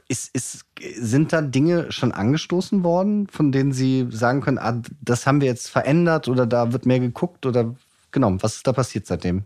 Ist, 0.08 0.34
ist, 0.34 0.66
sind 0.96 1.34
da 1.34 1.42
Dinge 1.42 1.92
schon 1.92 2.12
angestoßen 2.12 2.84
worden, 2.84 3.28
von 3.28 3.52
denen 3.52 3.72
Sie 3.72 4.08
sagen 4.10 4.42
können, 4.42 4.58
ah, 4.58 4.82
das 5.02 5.26
haben 5.26 5.42
wir 5.42 5.48
jetzt 5.48 5.70
verändert 5.70 6.28
oder 6.28 6.46
da 6.46 6.72
wird 6.74 6.86
mehr 6.86 7.00
geguckt 7.00 7.46
oder 7.46 7.76
genau, 8.12 8.38
was 8.40 8.58
ist 8.58 8.68
da 8.68 8.74
passiert 8.74 9.08
seitdem? 9.08 9.44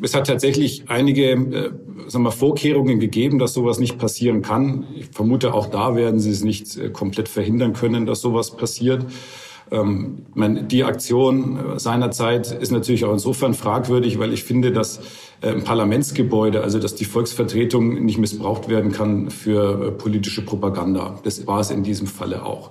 Es 0.00 0.14
hat 0.14 0.28
tatsächlich 0.28 0.84
einige 0.88 1.32
äh, 1.32 1.70
sagen 2.06 2.24
wir, 2.24 2.30
Vorkehrungen 2.30 3.00
gegeben, 3.00 3.38
dass 3.38 3.52
sowas 3.52 3.80
nicht 3.80 3.98
passieren 3.98 4.42
kann. 4.42 4.86
Ich 4.94 5.06
vermute, 5.06 5.54
auch 5.54 5.66
da 5.66 5.96
werden 5.96 6.20
sie 6.20 6.30
es 6.30 6.44
nicht 6.44 6.76
äh, 6.76 6.90
komplett 6.90 7.28
verhindern 7.28 7.72
können, 7.72 8.06
dass 8.06 8.20
sowas 8.20 8.56
passiert. 8.56 9.04
Ähm, 9.72 10.26
meine, 10.34 10.62
die 10.64 10.84
Aktion 10.84 11.56
äh, 11.56 11.78
seinerzeit 11.80 12.52
ist 12.52 12.70
natürlich 12.70 13.04
auch 13.04 13.12
insofern 13.12 13.54
fragwürdig, 13.54 14.20
weil 14.20 14.32
ich 14.32 14.44
finde, 14.44 14.70
dass 14.70 15.00
äh, 15.40 15.48
ein 15.48 15.64
Parlamentsgebäude, 15.64 16.62
also 16.62 16.78
dass 16.78 16.94
die 16.94 17.04
Volksvertretung 17.04 18.04
nicht 18.04 18.18
missbraucht 18.18 18.68
werden 18.68 18.92
kann 18.92 19.30
für 19.30 19.88
äh, 19.88 19.90
politische 19.90 20.44
Propaganda. 20.44 21.18
Das 21.24 21.44
war 21.48 21.58
es 21.58 21.70
in 21.70 21.82
diesem 21.82 22.06
Falle 22.06 22.44
auch. 22.44 22.70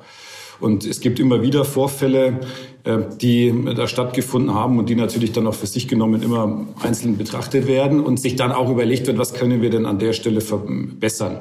Und 0.62 0.86
es 0.86 1.02
gibt 1.02 1.20
immer 1.20 1.42
wieder 1.42 1.66
Vorfälle, 1.66 2.40
äh, 2.84 3.00
die 3.20 3.54
da 3.76 3.88
stattgefunden 3.88 4.54
haben 4.54 4.80
und 4.80 4.90
die 4.90 4.96
natürlich 4.96 5.32
dann 5.32 5.48
auch 5.48 5.56
für 5.56 5.68
sich 5.68 5.88
genommen 5.88 6.22
immer 6.22 6.66
einzeln 6.82 7.18
betrachtet 7.18 7.68
werden 7.68 8.00
und 8.00 8.20
sich 8.20 8.36
dann 8.36 8.52
auch 8.52 8.70
überlegt 8.70 9.08
wird, 9.08 9.18
was 9.18 9.34
können 9.34 9.62
wir 9.62 9.70
denn 9.70 9.86
an 9.86 10.00
der 10.00 10.14
Stelle 10.14 10.42
verbessern. 10.42 11.40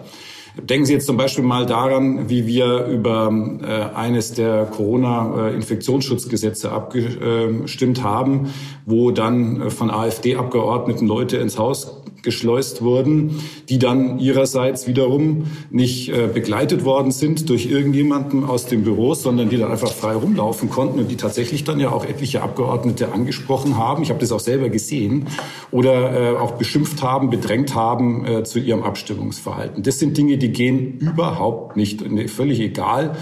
Denken 0.56 0.84
Sie 0.84 0.94
jetzt 0.94 1.06
zum 1.06 1.16
Beispiel 1.16 1.44
mal 1.44 1.64
daran, 1.64 2.28
wie 2.28 2.46
wir 2.46 2.86
über 2.86 3.32
äh, 3.62 3.96
eines 3.96 4.32
der 4.32 4.66
Corona-Infektionsschutzgesetze 4.66 6.72
abgestimmt 6.72 8.02
haben, 8.02 8.48
wo 8.84 9.12
dann 9.12 9.62
äh, 9.62 9.70
von 9.70 9.90
AfD-Abgeordneten 9.90 11.06
Leute 11.06 11.36
ins 11.36 11.56
Haus 11.56 11.99
geschleust 12.22 12.82
wurden, 12.82 13.40
die 13.68 13.78
dann 13.78 14.18
ihrerseits 14.18 14.86
wiederum 14.86 15.44
nicht 15.70 16.08
äh, 16.08 16.28
begleitet 16.32 16.84
worden 16.84 17.10
sind 17.10 17.48
durch 17.48 17.66
irgendjemanden 17.66 18.44
aus 18.44 18.66
dem 18.66 18.84
Büro, 18.84 19.14
sondern 19.14 19.48
die 19.48 19.56
dann 19.56 19.70
einfach 19.70 19.92
frei 19.92 20.14
rumlaufen 20.14 20.70
konnten 20.70 20.98
und 20.98 21.10
die 21.10 21.16
tatsächlich 21.16 21.64
dann 21.64 21.80
ja 21.80 21.90
auch 21.90 22.04
etliche 22.04 22.42
Abgeordnete 22.42 23.12
angesprochen 23.12 23.76
haben. 23.76 24.02
Ich 24.02 24.10
habe 24.10 24.20
das 24.20 24.32
auch 24.32 24.40
selber 24.40 24.68
gesehen 24.68 25.26
oder 25.70 26.34
äh, 26.34 26.36
auch 26.36 26.52
beschimpft 26.52 27.02
haben, 27.02 27.30
bedrängt 27.30 27.74
haben 27.74 28.26
äh, 28.26 28.44
zu 28.44 28.58
ihrem 28.58 28.82
Abstimmungsverhalten. 28.82 29.82
Das 29.82 29.98
sind 29.98 30.16
Dinge, 30.16 30.38
die 30.38 30.50
gehen 30.50 30.98
überhaupt 30.98 31.76
nicht, 31.76 32.04
völlig 32.30 32.60
egal 32.60 33.16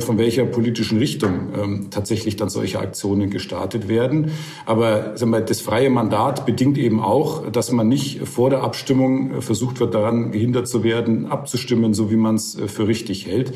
von 0.00 0.18
welcher 0.18 0.44
politischen 0.44 0.98
Richtung 0.98 1.52
ähm, 1.56 1.86
tatsächlich 1.90 2.36
dann 2.36 2.48
solche 2.48 2.78
Aktionen 2.78 3.30
gestartet 3.30 3.88
werden. 3.88 4.32
Aber 4.66 5.16
sagen 5.16 5.30
wir, 5.30 5.40
das 5.40 5.60
freie 5.60 5.90
Mandat 5.90 6.46
bedingt 6.46 6.78
eben 6.78 7.00
auch, 7.00 7.50
dass 7.50 7.70
man 7.70 7.88
nicht 7.88 8.26
vor 8.26 8.50
der 8.50 8.62
Abstimmung 8.62 9.34
äh, 9.34 9.40
versucht 9.40 9.80
wird, 9.80 9.94
daran 9.94 10.32
gehindert 10.32 10.68
zu 10.68 10.84
werden, 10.84 11.26
abzustimmen, 11.26 11.94
so 11.94 12.10
wie 12.10 12.16
man 12.16 12.36
es 12.36 12.58
äh, 12.58 12.68
für 12.68 12.88
richtig 12.88 13.26
hält. 13.26 13.52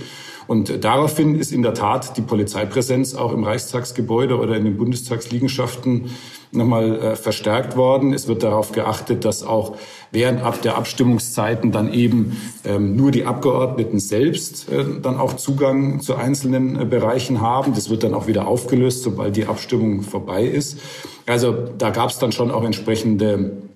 Und 0.46 0.84
daraufhin 0.84 1.38
ist 1.38 1.52
in 1.52 1.62
der 1.62 1.74
Tat 1.74 2.16
die 2.16 2.22
Polizeipräsenz 2.22 3.14
auch 3.14 3.32
im 3.32 3.44
Reichstagsgebäude 3.44 4.38
oder 4.38 4.56
in 4.56 4.64
den 4.64 4.76
Bundestagsliegenschaften 4.76 6.10
nochmal 6.52 6.98
äh, 7.00 7.16
verstärkt 7.16 7.76
worden. 7.76 8.12
Es 8.12 8.28
wird 8.28 8.42
darauf 8.42 8.72
geachtet, 8.72 9.24
dass 9.24 9.42
auch 9.42 9.76
während 10.10 10.42
ab 10.42 10.60
der 10.62 10.76
Abstimmungszeiten 10.76 11.72
dann 11.72 11.92
eben 11.92 12.36
ähm, 12.64 12.94
nur 12.94 13.10
die 13.10 13.24
Abgeordneten 13.24 13.98
selbst 13.98 14.70
äh, 14.70 14.84
dann 15.00 15.18
auch 15.18 15.36
Zugang 15.36 16.00
zu 16.00 16.14
einzelnen 16.14 16.78
äh, 16.78 16.84
Bereichen 16.84 17.40
haben. 17.40 17.74
Das 17.74 17.88
wird 17.88 18.04
dann 18.04 18.14
auch 18.14 18.26
wieder 18.26 18.46
aufgelöst, 18.46 19.02
sobald 19.02 19.36
die 19.36 19.46
Abstimmung 19.46 20.02
vorbei 20.02 20.44
ist. 20.44 20.78
Also 21.26 21.52
da 21.78 21.90
gab 21.90 22.10
es 22.10 22.18
dann 22.18 22.32
schon 22.32 22.50
auch 22.50 22.64
entsprechende 22.64 23.32
äh, 23.32 23.71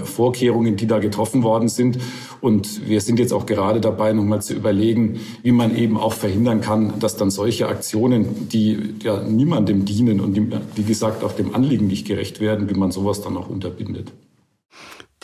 Vorkehrungen, 0.00 0.76
die 0.76 0.86
da 0.86 0.98
getroffen 0.98 1.42
worden 1.42 1.68
sind. 1.68 1.98
Und 2.40 2.88
wir 2.88 3.00
sind 3.00 3.18
jetzt 3.18 3.32
auch 3.32 3.46
gerade 3.46 3.80
dabei, 3.80 4.12
nochmal 4.12 4.42
zu 4.42 4.54
überlegen, 4.54 5.20
wie 5.42 5.52
man 5.52 5.76
eben 5.76 5.96
auch 5.96 6.12
verhindern 6.12 6.60
kann, 6.60 6.98
dass 7.00 7.16
dann 7.16 7.30
solche 7.30 7.68
Aktionen, 7.68 8.48
die 8.48 8.94
ja 9.02 9.22
niemandem 9.22 9.84
dienen 9.84 10.20
und 10.20 10.34
die, 10.34 10.50
wie 10.74 10.84
gesagt 10.84 11.24
auch 11.24 11.32
dem 11.32 11.54
Anliegen 11.54 11.86
nicht 11.86 12.06
gerecht 12.06 12.40
werden, 12.40 12.68
wie 12.68 12.74
man 12.74 12.90
sowas 12.90 13.22
dann 13.22 13.36
auch 13.36 13.48
unterbindet. 13.48 14.12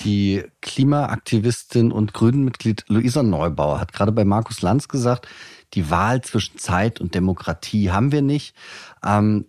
Die 0.01 0.45
Klimaaktivistin 0.63 1.93
und 1.93 2.15
Grünenmitglied 2.15 2.85
Luisa 2.89 3.23
Neubauer 3.23 3.81
hat 3.81 3.93
gerade 3.93 4.13
bei 4.13 4.25
Markus 4.25 4.63
Lanz 4.63 4.89
gesagt, 4.89 5.29
die 5.75 5.91
Wahl 5.91 6.23
zwischen 6.23 6.59
Zeit 6.59 7.01
und 7.01 7.15
Demokratie 7.15 7.91
haben 7.91 8.11
wir 8.11 8.23
nicht. 8.23 8.55
Ähm, 9.05 9.45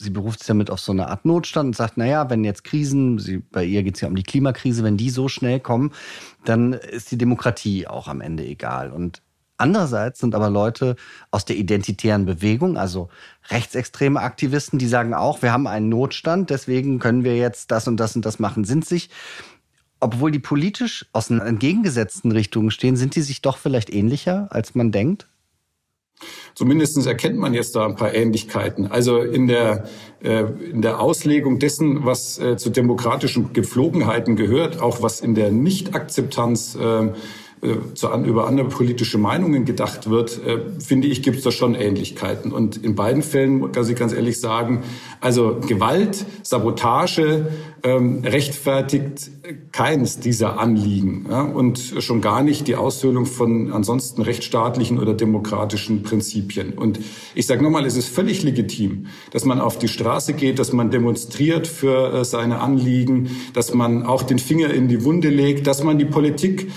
sie 0.00 0.10
beruft 0.10 0.40
sich 0.40 0.48
damit 0.48 0.70
auf 0.70 0.80
so 0.80 0.92
eine 0.92 1.08
Art 1.08 1.24
Notstand 1.24 1.66
und 1.68 1.76
sagt, 1.76 1.96
naja, 1.96 2.30
wenn 2.30 2.42
jetzt 2.42 2.64
Krisen, 2.64 3.18
sie, 3.18 3.38
bei 3.38 3.64
ihr 3.64 3.82
geht 3.82 3.96
es 3.96 4.00
ja 4.00 4.08
um 4.08 4.16
die 4.16 4.22
Klimakrise, 4.22 4.82
wenn 4.82 4.96
die 4.96 5.10
so 5.10 5.28
schnell 5.28 5.60
kommen, 5.60 5.92
dann 6.44 6.72
ist 6.72 7.10
die 7.10 7.18
Demokratie 7.18 7.86
auch 7.86 8.08
am 8.08 8.22
Ende 8.22 8.44
egal. 8.44 8.92
Und 8.92 9.20
andererseits 9.58 10.20
sind 10.20 10.34
aber 10.34 10.48
Leute 10.48 10.96
aus 11.30 11.44
der 11.44 11.56
identitären 11.56 12.24
Bewegung, 12.24 12.78
also 12.78 13.10
rechtsextreme 13.50 14.20
Aktivisten, 14.20 14.78
die 14.78 14.88
sagen 14.88 15.12
auch, 15.12 15.42
wir 15.42 15.52
haben 15.52 15.66
einen 15.66 15.90
Notstand, 15.90 16.48
deswegen 16.48 16.98
können 16.98 17.22
wir 17.22 17.36
jetzt 17.36 17.70
das 17.70 17.86
und 17.86 17.98
das 17.98 18.16
und 18.16 18.24
das 18.24 18.38
machen, 18.38 18.64
sind 18.64 18.86
sich 18.86 19.10
obwohl 20.02 20.30
die 20.30 20.38
politisch 20.38 21.04
aus 21.12 21.28
entgegengesetzten 21.28 22.32
Richtungen 22.32 22.70
stehen, 22.70 22.96
sind 22.96 23.16
die 23.16 23.20
sich 23.20 23.42
doch 23.42 23.58
vielleicht 23.58 23.92
ähnlicher, 23.92 24.48
als 24.50 24.74
man 24.74 24.92
denkt? 24.92 25.28
Zumindest 26.54 27.06
erkennt 27.06 27.38
man 27.38 27.54
jetzt 27.54 27.76
da 27.76 27.86
ein 27.86 27.96
paar 27.96 28.14
Ähnlichkeiten. 28.14 28.90
Also 28.90 29.20
in 29.20 29.46
der, 29.46 29.84
äh, 30.22 30.44
in 30.70 30.82
der 30.82 31.00
Auslegung 31.00 31.58
dessen, 31.58 32.04
was 32.04 32.38
äh, 32.38 32.56
zu 32.56 32.70
demokratischen 32.70 33.52
Gepflogenheiten 33.52 34.36
gehört, 34.36 34.80
auch 34.80 35.02
was 35.02 35.20
in 35.20 35.34
der 35.34 35.50
Nichtakzeptanz 35.50 36.76
äh, 36.76 37.08
zu, 37.94 38.08
an, 38.08 38.24
über 38.24 38.46
andere 38.46 38.68
politische 38.68 39.18
Meinungen 39.18 39.66
gedacht 39.66 40.08
wird, 40.08 40.40
äh, 40.46 40.60
finde 40.80 41.08
ich, 41.08 41.22
gibt 41.22 41.38
es 41.38 41.44
da 41.44 41.50
schon 41.50 41.74
Ähnlichkeiten. 41.74 42.52
Und 42.52 42.78
in 42.78 42.94
beiden 42.94 43.22
Fällen 43.22 43.70
kann 43.72 43.88
ich 43.88 43.96
ganz 43.96 44.14
ehrlich 44.14 44.40
sagen, 44.40 44.82
also 45.20 45.58
Gewalt, 45.66 46.24
Sabotage 46.42 47.48
ähm, 47.82 48.22
rechtfertigt 48.24 49.30
keines 49.72 50.20
dieser 50.20 50.58
Anliegen 50.58 51.26
ja, 51.28 51.42
und 51.42 51.78
schon 51.98 52.20
gar 52.20 52.42
nicht 52.42 52.66
die 52.66 52.76
Aushöhlung 52.76 53.26
von 53.26 53.72
ansonsten 53.72 54.22
rechtsstaatlichen 54.22 54.98
oder 54.98 55.12
demokratischen 55.12 56.02
Prinzipien. 56.02 56.72
Und 56.74 57.00
ich 57.34 57.46
sage 57.46 57.62
nochmal, 57.62 57.84
es 57.84 57.96
ist 57.96 58.08
völlig 58.08 58.42
legitim, 58.42 59.06
dass 59.32 59.44
man 59.44 59.60
auf 59.60 59.78
die 59.78 59.88
Straße 59.88 60.32
geht, 60.32 60.58
dass 60.58 60.72
man 60.72 60.90
demonstriert 60.90 61.66
für 61.66 62.12
äh, 62.12 62.24
seine 62.24 62.60
Anliegen, 62.60 63.30
dass 63.52 63.74
man 63.74 64.04
auch 64.04 64.22
den 64.22 64.38
Finger 64.38 64.72
in 64.72 64.88
die 64.88 65.04
Wunde 65.04 65.28
legt, 65.28 65.66
dass 65.66 65.82
man 65.82 65.98
die 65.98 66.06
Politik 66.06 66.62
äh, 66.62 66.70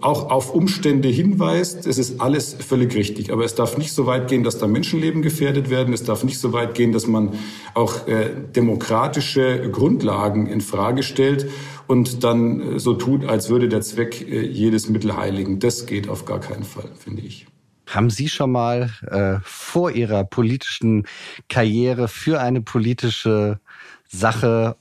auch 0.00 0.30
auf 0.30 0.54
Umstände 0.54 1.08
hinweist. 1.08 1.86
Es 1.86 1.98
ist 1.98 2.20
alles 2.20 2.54
völlig 2.54 2.94
richtig. 2.94 3.32
Aber 3.32 3.44
es 3.44 3.54
darf 3.54 3.76
nicht 3.78 3.92
so 3.92 4.06
weit 4.06 4.28
gehen, 4.28 4.44
dass 4.44 4.58
da 4.58 4.66
Menschenleben 4.66 5.22
gefährdet 5.22 5.70
werden. 5.70 5.92
Es 5.92 6.04
darf 6.04 6.24
nicht 6.24 6.38
so 6.38 6.52
weit 6.52 6.74
gehen, 6.74 6.92
dass 6.92 7.06
man 7.06 7.32
auch 7.74 8.06
äh, 8.06 8.30
demokratische 8.54 9.68
Grundlagen 9.70 10.46
in 10.46 10.60
Frage 10.60 11.02
stellt 11.02 11.48
und 11.86 12.24
dann 12.24 12.76
äh, 12.76 12.78
so 12.78 12.94
tut, 12.94 13.24
als 13.24 13.48
würde 13.48 13.68
der 13.68 13.80
Zweck 13.80 14.20
äh, 14.20 14.40
jedes 14.46 14.88
Mittel 14.88 15.16
heiligen. 15.16 15.58
Das 15.58 15.86
geht 15.86 16.08
auf 16.08 16.24
gar 16.24 16.40
keinen 16.40 16.64
Fall, 16.64 16.90
finde 16.98 17.22
ich. 17.22 17.46
Haben 17.88 18.10
Sie 18.10 18.28
schon 18.28 18.50
mal 18.50 18.90
äh, 19.06 19.36
vor 19.44 19.90
Ihrer 19.92 20.24
politischen 20.24 21.06
Karriere 21.48 22.08
für 22.08 22.40
eine 22.40 22.60
politische 22.60 23.60
Sache 24.08 24.76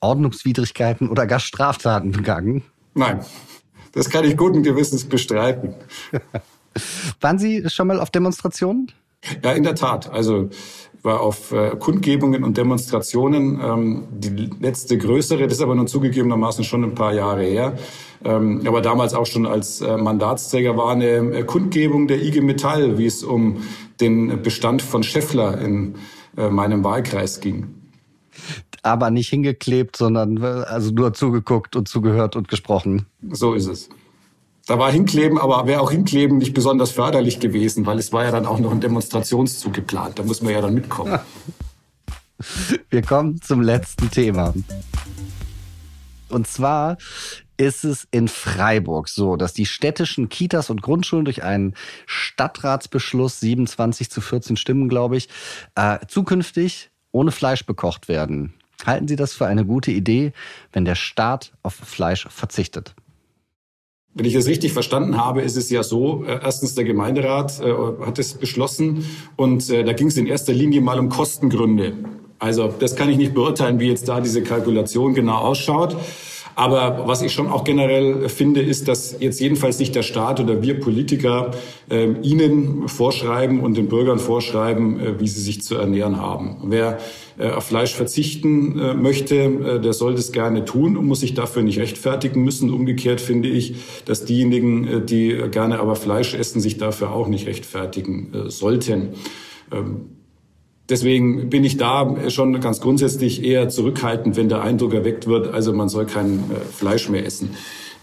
Ordnungswidrigkeiten 0.00 1.08
oder 1.08 1.26
gar 1.26 1.40
Straftaten 1.40 2.10
begangen? 2.10 2.62
Nein. 2.94 3.20
Das 3.92 4.08
kann 4.10 4.24
ich 4.24 4.36
guten 4.36 4.62
Gewissens 4.62 5.04
bestreiten. 5.04 5.74
Waren 7.20 7.38
Sie 7.38 7.68
schon 7.68 7.88
mal 7.88 8.00
auf 8.00 8.10
Demonstrationen? 8.10 8.92
Ja, 9.42 9.52
in 9.52 9.64
der 9.64 9.74
Tat. 9.74 10.10
Also 10.10 10.48
war 11.02 11.20
auf 11.20 11.52
äh, 11.52 11.76
Kundgebungen 11.78 12.44
und 12.44 12.56
Demonstrationen. 12.56 13.60
Ähm, 13.62 14.08
die 14.10 14.50
letzte 14.60 14.98
größere, 14.98 15.44
das 15.44 15.54
ist 15.54 15.62
aber 15.62 15.74
nun 15.74 15.86
zugegebenermaßen 15.86 16.64
schon 16.64 16.84
ein 16.84 16.94
paar 16.94 17.14
Jahre 17.14 17.42
her. 17.42 17.78
Ähm, 18.22 18.62
aber 18.66 18.82
damals 18.82 19.14
auch 19.14 19.26
schon 19.26 19.46
als 19.46 19.80
äh, 19.80 19.96
Mandatsträger 19.96 20.76
war 20.76 20.90
eine 20.90 21.06
äh, 21.06 21.44
Kundgebung 21.44 22.06
der 22.06 22.22
IG 22.22 22.42
Metall, 22.42 22.98
wie 22.98 23.06
es 23.06 23.24
um 23.24 23.62
den 24.00 24.42
Bestand 24.42 24.82
von 24.82 25.02
Scheffler 25.02 25.58
in 25.58 25.94
äh, 26.36 26.50
meinem 26.50 26.84
Wahlkreis 26.84 27.40
ging 27.40 27.79
aber 28.82 29.10
nicht 29.10 29.28
hingeklebt, 29.28 29.96
sondern 29.96 30.42
also 30.42 30.90
nur 30.90 31.12
zugeguckt 31.12 31.76
und 31.76 31.88
zugehört 31.88 32.36
und 32.36 32.48
gesprochen. 32.48 33.06
So 33.30 33.54
ist 33.54 33.66
es. 33.66 33.88
Da 34.66 34.78
war 34.78 34.92
Hinkleben, 34.92 35.38
aber 35.38 35.66
wäre 35.66 35.80
auch 35.80 35.90
Hinkleben 35.90 36.38
nicht 36.38 36.54
besonders 36.54 36.92
förderlich 36.92 37.40
gewesen, 37.40 37.86
weil 37.86 37.98
es 37.98 38.12
war 38.12 38.24
ja 38.24 38.30
dann 38.30 38.46
auch 38.46 38.60
noch 38.60 38.70
ein 38.70 38.80
Demonstrationszug 38.80 39.72
geplant. 39.72 40.18
Da 40.18 40.22
muss 40.22 40.42
man 40.42 40.52
ja 40.52 40.60
dann 40.60 40.74
mitkommen. 40.74 41.18
Wir 42.90 43.02
kommen 43.02 43.40
zum 43.42 43.60
letzten 43.60 44.10
Thema. 44.10 44.54
Und 46.28 46.46
zwar 46.46 46.96
ist 47.56 47.84
es 47.84 48.08
in 48.10 48.28
Freiburg 48.28 49.08
so, 49.08 49.36
dass 49.36 49.52
die 49.52 49.66
städtischen 49.66 50.28
Kitas 50.28 50.70
und 50.70 50.80
Grundschulen 50.80 51.26
durch 51.26 51.42
einen 51.42 51.74
Stadtratsbeschluss 52.06 53.40
27 53.40 54.10
zu 54.10 54.20
14 54.20 54.56
Stimmen, 54.56 54.88
glaube 54.88 55.16
ich, 55.16 55.28
äh, 55.74 55.98
zukünftig 56.08 56.90
ohne 57.12 57.32
Fleisch 57.32 57.66
bekocht 57.66 58.08
werden. 58.08 58.54
Halten 58.86 59.08
Sie 59.08 59.16
das 59.16 59.32
für 59.32 59.46
eine 59.46 59.64
gute 59.64 59.90
Idee, 59.90 60.32
wenn 60.72 60.84
der 60.84 60.94
Staat 60.94 61.52
auf 61.62 61.74
Fleisch 61.74 62.26
verzichtet? 62.30 62.94
Wenn 64.12 64.26
ich 64.26 64.34
es 64.34 64.48
richtig 64.48 64.72
verstanden 64.72 65.16
habe, 65.16 65.40
ist 65.42 65.56
es 65.56 65.70
ja 65.70 65.84
so, 65.84 66.24
äh, 66.24 66.40
erstens 66.42 66.74
der 66.74 66.84
Gemeinderat 66.84 67.60
äh, 67.60 67.72
hat 68.04 68.18
es 68.18 68.34
beschlossen 68.34 69.04
und 69.36 69.70
äh, 69.70 69.84
da 69.84 69.92
ging 69.92 70.08
es 70.08 70.16
in 70.16 70.26
erster 70.26 70.52
Linie 70.52 70.80
mal 70.80 70.98
um 70.98 71.08
Kostengründe. 71.08 71.92
Also 72.40 72.74
das 72.76 72.96
kann 72.96 73.08
ich 73.08 73.18
nicht 73.18 73.34
beurteilen, 73.34 73.78
wie 73.78 73.88
jetzt 73.88 74.08
da 74.08 74.20
diese 74.20 74.42
Kalkulation 74.42 75.14
genau 75.14 75.36
ausschaut. 75.36 75.96
Aber 76.60 77.04
was 77.06 77.22
ich 77.22 77.32
schon 77.32 77.48
auch 77.48 77.64
generell 77.64 78.28
finde, 78.28 78.60
ist, 78.60 78.86
dass 78.86 79.16
jetzt 79.18 79.40
jedenfalls 79.40 79.78
nicht 79.78 79.94
der 79.94 80.02
Staat 80.02 80.40
oder 80.40 80.62
wir 80.62 80.78
Politiker 80.78 81.52
äh, 81.88 82.12
Ihnen 82.20 82.86
vorschreiben 82.86 83.60
und 83.60 83.78
den 83.78 83.88
Bürgern 83.88 84.18
vorschreiben, 84.18 85.00
äh, 85.00 85.18
wie 85.18 85.26
sie 85.26 85.40
sich 85.40 85.62
zu 85.62 85.76
ernähren 85.76 86.18
haben. 86.18 86.58
Wer 86.64 86.98
äh, 87.38 87.48
auf 87.48 87.64
Fleisch 87.64 87.94
verzichten 87.94 88.78
äh, 88.78 88.92
möchte, 88.92 89.36
äh, 89.36 89.80
der 89.80 89.94
soll 89.94 90.14
das 90.14 90.32
gerne 90.32 90.66
tun 90.66 90.98
und 90.98 91.06
muss 91.06 91.20
sich 91.20 91.32
dafür 91.32 91.62
nicht 91.62 91.78
rechtfertigen 91.78 92.44
müssen. 92.44 92.68
Umgekehrt 92.68 93.22
finde 93.22 93.48
ich, 93.48 93.76
dass 94.04 94.26
diejenigen, 94.26 94.86
äh, 94.86 95.00
die 95.00 95.42
gerne 95.50 95.80
aber 95.80 95.96
Fleisch 95.96 96.34
essen, 96.34 96.60
sich 96.60 96.76
dafür 96.76 97.12
auch 97.12 97.28
nicht 97.28 97.46
rechtfertigen 97.46 98.32
sollten. 98.48 99.14
Ähm, 99.72 100.19
Deswegen 100.90 101.48
bin 101.48 101.64
ich 101.64 101.76
da 101.76 102.28
schon 102.30 102.60
ganz 102.60 102.80
grundsätzlich 102.80 103.44
eher 103.44 103.68
zurückhaltend, 103.68 104.36
wenn 104.36 104.48
der 104.48 104.62
Eindruck 104.62 104.92
erweckt 104.92 105.28
wird, 105.28 105.54
also 105.54 105.72
man 105.72 105.88
soll 105.88 106.06
kein 106.06 106.40
äh, 106.50 106.64
Fleisch 106.72 107.08
mehr 107.08 107.24
essen. 107.24 107.50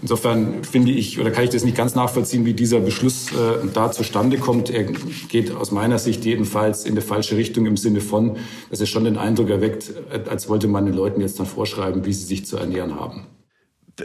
Insofern 0.01 0.63
finde 0.63 0.91
ich 0.91 1.19
oder 1.19 1.31
kann 1.31 1.43
ich 1.43 1.49
das 1.49 1.65
nicht 1.65 1.75
ganz 1.75 1.95
nachvollziehen, 1.95 2.45
wie 2.45 2.53
dieser 2.53 2.79
Beschluss 2.79 3.31
äh, 3.31 3.67
da 3.73 3.91
zustande 3.91 4.37
kommt. 4.37 4.69
Er 4.69 4.83
geht 5.27 5.53
aus 5.55 5.71
meiner 5.71 5.97
Sicht 5.97 6.23
jedenfalls 6.23 6.85
in 6.85 6.95
die 6.95 7.01
falsche 7.01 7.35
Richtung 7.35 7.65
im 7.65 7.77
Sinne 7.77 7.99
von, 7.99 8.37
dass 8.69 8.79
es 8.79 8.89
schon 8.89 9.05
den 9.05 9.17
Eindruck 9.17 9.49
erweckt, 9.49 9.91
äh, 10.11 10.29
als 10.29 10.47
wollte 10.47 10.67
man 10.67 10.85
den 10.85 10.93
Leuten 10.93 11.19
jetzt 11.19 11.39
dann 11.39 11.47
vorschreiben, 11.47 12.05
wie 12.05 12.13
sie 12.13 12.25
sich 12.25 12.45
zu 12.45 12.57
ernähren 12.57 12.95
haben. 12.95 13.25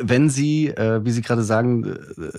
Wenn 0.01 0.31
Sie, 0.31 0.69
äh, 0.69 1.05
wie 1.05 1.11
Sie 1.11 1.23
gerade 1.23 1.43
sagen, 1.43 1.85
äh, 1.85 1.97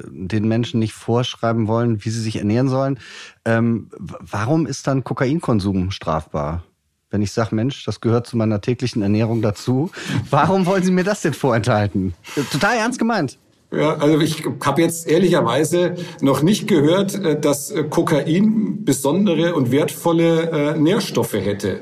den 0.09 0.47
Menschen 0.47 0.79
nicht 0.79 0.93
vorschreiben 0.93 1.67
wollen, 1.67 2.03
wie 2.03 2.09
sie 2.09 2.21
sich 2.21 2.37
ernähren 2.37 2.69
sollen, 2.69 2.99
ähm, 3.45 3.89
warum 3.99 4.65
ist 4.65 4.87
dann 4.87 5.03
Kokainkonsum 5.03 5.91
strafbar? 5.91 6.63
Wenn 7.09 7.21
ich 7.21 7.31
sage, 7.31 7.53
Mensch, 7.53 7.85
das 7.85 8.01
gehört 8.01 8.25
zu 8.25 8.37
meiner 8.37 8.59
täglichen 8.59 9.01
Ernährung 9.01 9.41
dazu, 9.41 9.91
warum 10.29 10.65
wollen 10.65 10.83
Sie 10.83 10.91
mir 10.91 11.03
das 11.03 11.21
denn 11.21 11.33
vorenthalten? 11.33 12.13
Total 12.51 12.77
ernst 12.77 12.99
gemeint. 12.99 13.37
Ja, 13.75 13.95
also 13.95 14.19
ich 14.19 14.43
habe 14.63 14.83
jetzt 14.83 15.07
ehrlicherweise 15.07 15.95
noch 16.21 16.43
nicht 16.43 16.67
gehört, 16.67 17.15
äh, 17.15 17.39
dass 17.39 17.71
äh, 17.71 17.83
Kokain 17.83 18.85
besondere 18.85 19.55
und 19.55 19.71
wertvolle 19.71 20.73
äh, 20.75 20.77
Nährstoffe 20.77 21.33
hätte. 21.33 21.81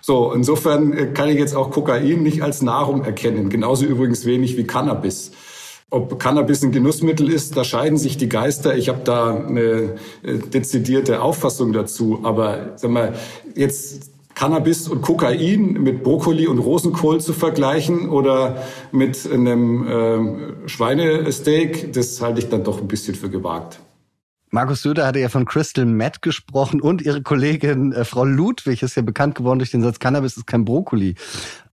So, 0.00 0.32
insofern 0.32 1.14
kann 1.14 1.28
ich 1.28 1.38
jetzt 1.38 1.54
auch 1.54 1.70
Kokain 1.70 2.22
nicht 2.22 2.42
als 2.42 2.62
Nahrung 2.62 3.04
erkennen. 3.04 3.50
Genauso 3.50 3.84
übrigens 3.84 4.24
wenig 4.24 4.56
wie 4.56 4.64
Cannabis. 4.64 5.32
Ob 5.90 6.20
Cannabis 6.20 6.62
ein 6.62 6.70
Genussmittel 6.70 7.28
ist, 7.28 7.56
da 7.56 7.64
scheiden 7.64 7.98
sich 7.98 8.16
die 8.16 8.28
Geister. 8.28 8.76
Ich 8.76 8.88
habe 8.88 9.00
da 9.04 9.34
eine 9.34 9.96
dezidierte 10.22 11.20
Auffassung 11.20 11.72
dazu. 11.72 12.20
Aber 12.22 12.74
sag 12.76 12.90
mal, 12.90 13.14
jetzt 13.56 14.10
Cannabis 14.40 14.88
und 14.88 15.02
Kokain 15.02 15.74
mit 15.74 16.02
Brokkoli 16.02 16.46
und 16.46 16.60
Rosenkohl 16.60 17.20
zu 17.20 17.32
vergleichen 17.32 18.08
oder 18.08 18.62
mit 18.92 19.30
einem 19.30 19.86
äh, 19.86 20.68
Schweinesteak, 20.68 21.92
das 21.92 22.22
halte 22.22 22.38
ich 22.38 22.48
dann 22.48 22.64
doch 22.64 22.80
ein 22.80 22.88
bisschen 22.88 23.14
für 23.14 23.28
gewagt. 23.28 23.80
Markus 24.50 24.82
Söder 24.82 25.06
hatte 25.06 25.20
ja 25.20 25.28
von 25.28 25.44
Crystal 25.44 25.84
Meth 25.84 26.22
gesprochen 26.22 26.80
und 26.80 27.02
ihre 27.02 27.22
Kollegin 27.22 27.92
äh, 27.92 28.04
Frau 28.04 28.24
Ludwig 28.24 28.82
ist 28.82 28.96
ja 28.96 29.02
bekannt 29.02 29.36
geworden 29.36 29.58
durch 29.60 29.70
den 29.70 29.82
Satz 29.82 29.98
Cannabis 29.98 30.36
ist 30.36 30.46
kein 30.46 30.64
Brokkoli. 30.64 31.14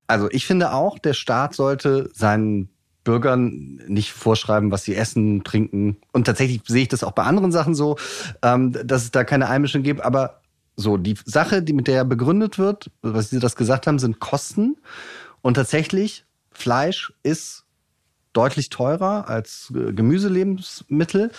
Also 0.06 0.30
ich 0.32 0.46
finde 0.46 0.72
auch, 0.72 1.00
der 1.00 1.14
Staat 1.14 1.56
sollte 1.56 2.10
seinen 2.14 2.70
Bürgern 3.04 3.82
nicht 3.88 4.12
vorschreiben, 4.12 4.72
was 4.72 4.84
sie 4.84 4.96
essen, 4.96 5.44
trinken. 5.44 5.98
Und 6.12 6.26
tatsächlich 6.26 6.62
sehe 6.68 6.84
ich 6.84 6.88
das 6.88 7.04
auch 7.04 7.14
bei 7.14 7.24
anderen 7.24 7.52
Sachen 7.52 7.74
so, 7.74 7.98
ähm, 8.44 8.74
dass 8.84 9.04
es 9.04 9.12
da 9.12 9.24
keine 9.24 9.50
Einmischung 9.50 9.82
gibt. 9.82 10.02
Aber 10.02 10.42
so, 10.76 10.98
die 10.98 11.16
Sache, 11.26 11.64
die 11.64 11.74
mit 11.74 11.88
der 11.88 12.06
begründet 12.06 12.60
wird, 12.60 12.92
was 13.02 13.30
Sie 13.32 13.40
das 13.40 13.56
gesagt 13.56 13.88
haben, 13.88 13.98
sind 13.98 14.20
Kosten. 14.20 14.78
Und 15.42 15.56
tatsächlich, 15.56 16.26
Fleisch 16.52 17.14
ist 17.24 17.64
deutlich 18.34 18.70
teurer 18.70 19.30
als 19.30 19.74
äh, 19.74 19.94
Gemüselebensmittel. 19.94 21.32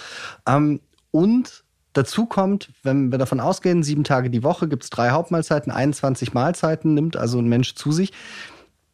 Ähm, 0.46 0.80
und 1.10 1.64
dazu 1.92 2.26
kommt, 2.26 2.70
wenn 2.82 3.10
wir 3.10 3.18
davon 3.18 3.40
ausgehen, 3.40 3.82
sieben 3.82 4.04
Tage 4.04 4.30
die 4.30 4.42
Woche 4.42 4.68
gibt 4.68 4.84
es 4.84 4.90
drei 4.90 5.10
Hauptmahlzeiten, 5.10 5.72
21 5.72 6.34
Mahlzeiten 6.34 6.94
nimmt 6.94 7.16
also 7.16 7.38
ein 7.38 7.48
Mensch 7.48 7.74
zu 7.74 7.92
sich. 7.92 8.12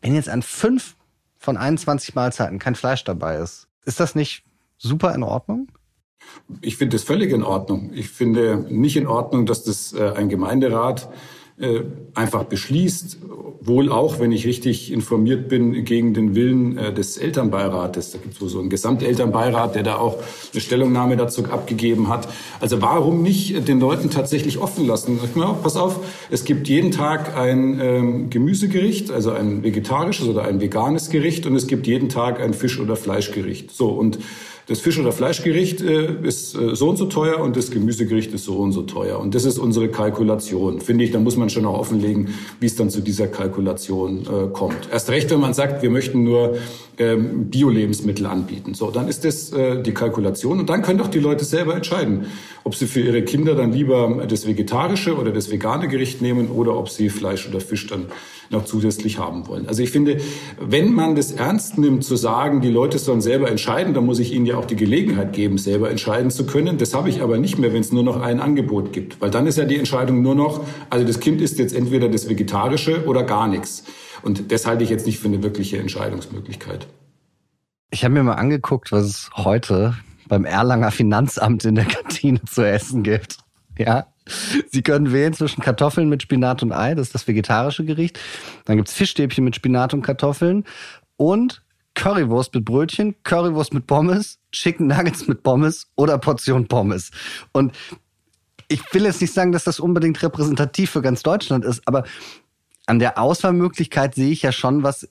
Wenn 0.00 0.14
jetzt 0.14 0.28
an 0.28 0.42
fünf 0.42 0.96
von 1.38 1.56
21 1.56 2.14
Mahlzeiten 2.14 2.58
kein 2.58 2.74
Fleisch 2.74 3.04
dabei 3.04 3.36
ist, 3.36 3.68
ist 3.84 4.00
das 4.00 4.14
nicht 4.14 4.44
super 4.78 5.14
in 5.14 5.22
Ordnung? 5.22 5.68
Ich 6.62 6.76
finde 6.76 6.96
das 6.96 7.04
völlig 7.04 7.32
in 7.32 7.42
Ordnung. 7.42 7.90
Ich 7.92 8.08
finde 8.08 8.64
nicht 8.68 8.96
in 8.96 9.06
Ordnung, 9.06 9.44
dass 9.44 9.62
das 9.64 9.92
äh, 9.92 10.12
ein 10.16 10.28
Gemeinderat 10.28 11.08
einfach 12.14 12.44
beschließt, 12.44 13.18
wohl 13.66 13.90
auch, 13.90 14.20
wenn 14.20 14.32
ich 14.32 14.46
richtig 14.46 14.92
informiert 14.92 15.48
bin, 15.48 15.84
gegen 15.84 16.12
den 16.12 16.34
Willen 16.34 16.76
äh, 16.76 16.92
des 16.92 17.16
Elternbeirates. 17.16 18.10
Da 18.10 18.18
gibt 18.18 18.40
es 18.40 18.50
so 18.50 18.60
einen 18.60 18.68
Gesamtelternbeirat, 18.68 19.74
der 19.74 19.82
da 19.82 19.96
auch 19.96 20.18
eine 20.52 20.60
Stellungnahme 20.60 21.16
dazu 21.16 21.44
abgegeben 21.44 22.08
hat. 22.08 22.28
Also 22.60 22.82
warum 22.82 23.22
nicht 23.22 23.66
den 23.68 23.80
Leuten 23.80 24.10
tatsächlich 24.10 24.58
offen 24.58 24.86
lassen? 24.86 25.18
Ja, 25.34 25.52
pass 25.62 25.76
auf, 25.76 26.00
es 26.30 26.44
gibt 26.44 26.68
jeden 26.68 26.90
Tag 26.90 27.36
ein 27.36 27.80
ähm, 27.80 28.30
Gemüsegericht, 28.30 29.10
also 29.10 29.30
ein 29.30 29.62
vegetarisches 29.62 30.28
oder 30.28 30.42
ein 30.42 30.60
veganes 30.60 31.08
Gericht 31.08 31.46
und 31.46 31.56
es 31.56 31.66
gibt 31.66 31.86
jeden 31.86 32.08
Tag 32.08 32.40
ein 32.40 32.52
Fisch- 32.52 32.80
oder 32.80 32.96
Fleischgericht. 32.96 33.70
So 33.70 33.88
und 33.88 34.18
das 34.66 34.80
Fisch- 34.80 34.98
oder 34.98 35.12
Fleischgericht 35.12 35.82
äh, 35.82 36.08
ist 36.22 36.54
äh, 36.54 36.74
so 36.74 36.88
und 36.88 36.96
so 36.96 37.06
teuer 37.06 37.38
und 37.40 37.56
das 37.56 37.70
Gemüsegericht 37.70 38.32
ist 38.32 38.44
so 38.44 38.56
und 38.56 38.72
so 38.72 38.82
teuer. 38.82 39.18
Und 39.18 39.34
das 39.34 39.44
ist 39.44 39.58
unsere 39.58 39.88
Kalkulation. 39.88 40.80
Finde 40.80 41.04
ich, 41.04 41.10
da 41.10 41.18
muss 41.18 41.36
man 41.36 41.50
schon 41.50 41.66
auch 41.66 41.78
offenlegen, 41.78 42.34
wie 42.60 42.66
es 42.66 42.74
dann 42.74 42.88
zu 42.88 43.00
dieser 43.00 43.26
Kalkulation 43.26 44.22
äh, 44.22 44.52
kommt. 44.52 44.88
Erst 44.90 45.10
recht, 45.10 45.30
wenn 45.30 45.40
man 45.40 45.52
sagt, 45.52 45.82
wir 45.82 45.90
möchten 45.90 46.24
nur 46.24 46.56
ähm, 46.96 47.50
Bio-Lebensmittel 47.50 48.24
anbieten. 48.24 48.72
So, 48.74 48.90
dann 48.90 49.08
ist 49.08 49.24
das 49.24 49.50
die 49.50 49.92
Kalkulation. 49.92 50.60
Und 50.60 50.70
dann 50.70 50.82
können 50.82 50.98
doch 50.98 51.08
die 51.08 51.18
Leute 51.18 51.44
selber 51.44 51.74
entscheiden, 51.74 52.26
ob 52.62 52.74
sie 52.74 52.86
für 52.86 53.00
ihre 53.00 53.22
Kinder 53.22 53.54
dann 53.54 53.72
lieber 53.72 54.26
das 54.28 54.46
vegetarische 54.46 55.16
oder 55.16 55.32
das 55.32 55.50
vegane 55.50 55.88
Gericht 55.88 56.22
nehmen 56.22 56.50
oder 56.50 56.76
ob 56.76 56.88
sie 56.88 57.10
Fleisch 57.10 57.48
oder 57.48 57.60
Fisch 57.60 57.86
dann 57.86 58.06
noch 58.50 58.64
zusätzlich 58.64 59.18
haben 59.18 59.46
wollen. 59.46 59.68
Also 59.68 59.82
ich 59.82 59.90
finde, 59.90 60.18
wenn 60.60 60.92
man 60.92 61.14
das 61.16 61.32
ernst 61.32 61.78
nimmt, 61.78 62.04
zu 62.04 62.16
sagen, 62.16 62.60
die 62.60 62.70
Leute 62.70 62.98
sollen 62.98 63.20
selber 63.20 63.50
entscheiden, 63.50 63.94
dann 63.94 64.06
muss 64.06 64.18
ich 64.18 64.32
ihnen 64.32 64.46
ja 64.46 64.56
auch 64.56 64.64
die 64.64 64.76
Gelegenheit 64.76 65.32
geben, 65.32 65.58
selber 65.58 65.90
entscheiden 65.90 66.30
zu 66.30 66.46
können. 66.46 66.78
Das 66.78 66.94
habe 66.94 67.08
ich 67.08 67.22
aber 67.22 67.38
nicht 67.38 67.58
mehr, 67.58 67.72
wenn 67.72 67.80
es 67.80 67.92
nur 67.92 68.02
noch 68.02 68.20
ein 68.20 68.40
Angebot 68.40 68.92
gibt. 68.92 69.20
Weil 69.20 69.30
dann 69.30 69.46
ist 69.46 69.58
ja 69.58 69.64
die 69.64 69.78
Entscheidung 69.78 70.22
nur 70.22 70.34
noch, 70.34 70.64
also 70.90 71.06
das 71.06 71.20
Kind 71.20 71.40
isst 71.40 71.58
jetzt 71.58 71.74
entweder 71.74 72.08
das 72.08 72.28
Vegetarische 72.28 73.06
oder 73.06 73.22
gar 73.22 73.48
nichts. 73.48 73.84
Und 74.22 74.50
das 74.52 74.66
halte 74.66 74.84
ich 74.84 74.90
jetzt 74.90 75.06
nicht 75.06 75.18
für 75.18 75.28
eine 75.28 75.42
wirkliche 75.42 75.78
Entscheidungsmöglichkeit. 75.78 76.86
Ich 77.90 78.04
habe 78.04 78.14
mir 78.14 78.22
mal 78.22 78.34
angeguckt, 78.34 78.90
was 78.90 79.04
es 79.04 79.30
heute 79.36 79.94
beim 80.28 80.44
Erlanger 80.44 80.90
Finanzamt 80.90 81.64
in 81.64 81.74
der 81.74 81.84
Kantine 81.84 82.40
zu 82.44 82.62
essen 82.62 83.02
gibt. 83.02 83.38
Ja, 83.78 84.06
Sie 84.70 84.82
können 84.82 85.12
wählen 85.12 85.34
zwischen 85.34 85.62
Kartoffeln 85.62 86.08
mit 86.08 86.22
Spinat 86.22 86.62
und 86.62 86.72
Ei, 86.72 86.94
das 86.94 87.08
ist 87.08 87.14
das 87.14 87.28
vegetarische 87.28 87.84
Gericht. 87.84 88.18
Dann 88.64 88.76
gibt's 88.76 88.94
Fischstäbchen 88.94 89.44
mit 89.44 89.56
Spinat 89.56 89.92
und 89.94 90.02
Kartoffeln 90.02 90.64
und 91.16 91.62
Currywurst 91.94 92.54
mit 92.54 92.64
Brötchen, 92.64 93.14
Currywurst 93.22 93.72
mit 93.74 93.86
Pommes, 93.86 94.38
Chicken 94.52 94.86
Nuggets 94.88 95.28
mit 95.28 95.42
Pommes 95.42 95.86
oder 95.94 96.18
Portion 96.18 96.66
Pommes. 96.66 97.10
Und 97.52 97.72
ich 98.68 98.82
will 98.92 99.04
jetzt 99.04 99.20
nicht 99.20 99.32
sagen, 99.32 99.52
dass 99.52 99.64
das 99.64 99.78
unbedingt 99.78 100.22
repräsentativ 100.22 100.90
für 100.90 101.02
ganz 101.02 101.22
Deutschland 101.22 101.64
ist, 101.64 101.86
aber 101.86 102.04
an 102.86 102.98
der 102.98 103.18
Auswahlmöglichkeit 103.18 104.14
sehe 104.14 104.30
ich 104.30 104.42
ja 104.42 104.52
schon, 104.52 104.82
was 104.82 105.08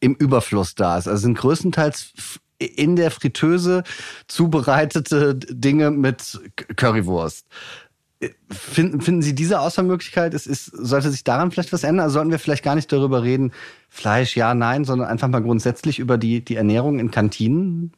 im 0.00 0.14
Überfluss 0.14 0.74
da 0.74 0.98
ist. 0.98 1.08
Also 1.08 1.22
sind 1.22 1.38
größtenteils 1.38 2.12
in 2.58 2.96
der 2.96 3.10
Fritteuse 3.10 3.84
zubereitete 4.26 5.34
Dinge 5.34 5.90
mit 5.90 6.40
Currywurst. 6.76 7.46
Finden, 8.50 9.00
finden 9.00 9.22
Sie 9.22 9.34
diese 9.34 9.60
Auswahlmöglichkeit, 9.60 10.34
es 10.34 10.46
ist, 10.46 10.66
sollte 10.66 11.10
sich 11.10 11.24
daran 11.24 11.50
vielleicht 11.50 11.72
was 11.72 11.84
ändern? 11.84 12.04
Also 12.04 12.14
sollten 12.14 12.30
wir 12.30 12.38
vielleicht 12.38 12.62
gar 12.62 12.74
nicht 12.74 12.92
darüber 12.92 13.22
reden, 13.22 13.52
Fleisch, 13.88 14.36
ja, 14.36 14.54
nein, 14.54 14.84
sondern 14.84 15.08
einfach 15.08 15.28
mal 15.28 15.42
grundsätzlich 15.42 15.98
über 15.98 16.18
die, 16.18 16.44
die 16.44 16.56
Ernährung 16.56 16.98
in 16.98 17.10
Kantinen? 17.10 17.92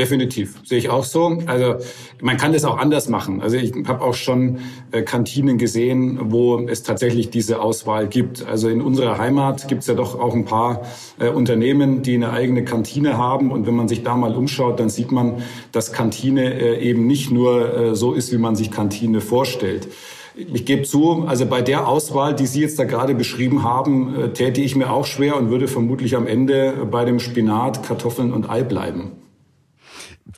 Definitiv, 0.00 0.54
sehe 0.64 0.78
ich 0.78 0.88
auch 0.88 1.04
so. 1.04 1.36
Also 1.44 1.74
man 2.22 2.38
kann 2.38 2.54
das 2.54 2.64
auch 2.64 2.78
anders 2.78 3.10
machen. 3.10 3.42
Also 3.42 3.58
ich 3.58 3.74
habe 3.86 4.00
auch 4.00 4.14
schon 4.14 4.60
äh, 4.92 5.02
Kantinen 5.02 5.58
gesehen, 5.58 6.18
wo 6.32 6.58
es 6.58 6.82
tatsächlich 6.82 7.28
diese 7.28 7.60
Auswahl 7.60 8.08
gibt. 8.08 8.46
Also 8.46 8.70
in 8.70 8.80
unserer 8.80 9.18
Heimat 9.18 9.68
gibt 9.68 9.82
es 9.82 9.88
ja 9.88 9.94
doch 9.94 10.18
auch 10.18 10.32
ein 10.34 10.46
paar 10.46 10.86
äh, 11.18 11.28
Unternehmen, 11.28 12.00
die 12.00 12.14
eine 12.14 12.32
eigene 12.32 12.64
Kantine 12.64 13.18
haben. 13.18 13.52
Und 13.52 13.66
wenn 13.66 13.76
man 13.76 13.88
sich 13.88 14.02
da 14.02 14.16
mal 14.16 14.34
umschaut, 14.34 14.80
dann 14.80 14.88
sieht 14.88 15.12
man, 15.12 15.42
dass 15.70 15.92
Kantine 15.92 16.54
äh, 16.54 16.80
eben 16.80 17.06
nicht 17.06 17.30
nur 17.30 17.76
äh, 17.76 17.94
so 17.94 18.14
ist, 18.14 18.32
wie 18.32 18.38
man 18.38 18.56
sich 18.56 18.70
Kantine 18.70 19.20
vorstellt. 19.20 19.86
Ich 20.34 20.64
gebe 20.64 20.84
zu, 20.84 21.24
also 21.26 21.44
bei 21.44 21.60
der 21.60 21.86
Auswahl, 21.86 22.34
die 22.34 22.46
Sie 22.46 22.62
jetzt 22.62 22.78
da 22.78 22.84
gerade 22.84 23.14
beschrieben 23.14 23.64
haben, 23.64 24.14
äh, 24.18 24.28
täte 24.30 24.62
ich 24.62 24.76
mir 24.76 24.90
auch 24.90 25.04
schwer 25.04 25.36
und 25.36 25.50
würde 25.50 25.68
vermutlich 25.68 26.16
am 26.16 26.26
Ende 26.26 26.88
bei 26.90 27.04
dem 27.04 27.18
Spinat, 27.18 27.82
Kartoffeln 27.82 28.32
und 28.32 28.48
Ei 28.48 28.62
bleiben. 28.62 29.19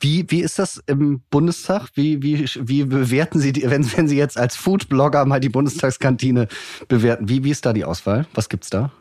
Wie, 0.03 0.25
wie 0.27 0.41
ist 0.41 0.59
das 0.59 0.83
im 0.85 1.21
Bundestag? 1.29 1.87
Wie, 1.95 2.21
wie, 2.21 2.45
wie 2.59 2.83
bewerten 2.83 3.39
Sie, 3.39 3.53
die, 3.53 3.63
wenn, 3.69 3.89
wenn 3.95 4.09
Sie 4.09 4.17
jetzt 4.17 4.37
als 4.37 4.57
Foodblogger 4.57 5.23
mal 5.25 5.39
die 5.39 5.47
Bundestagskantine 5.47 6.49
bewerten? 6.89 7.29
Wie, 7.29 7.45
wie 7.45 7.51
ist 7.51 7.65
da 7.65 7.71
die 7.71 7.85
Auswahl? 7.85 8.27
Was 8.33 8.49
gibt's 8.49 8.69
da? 8.69 8.91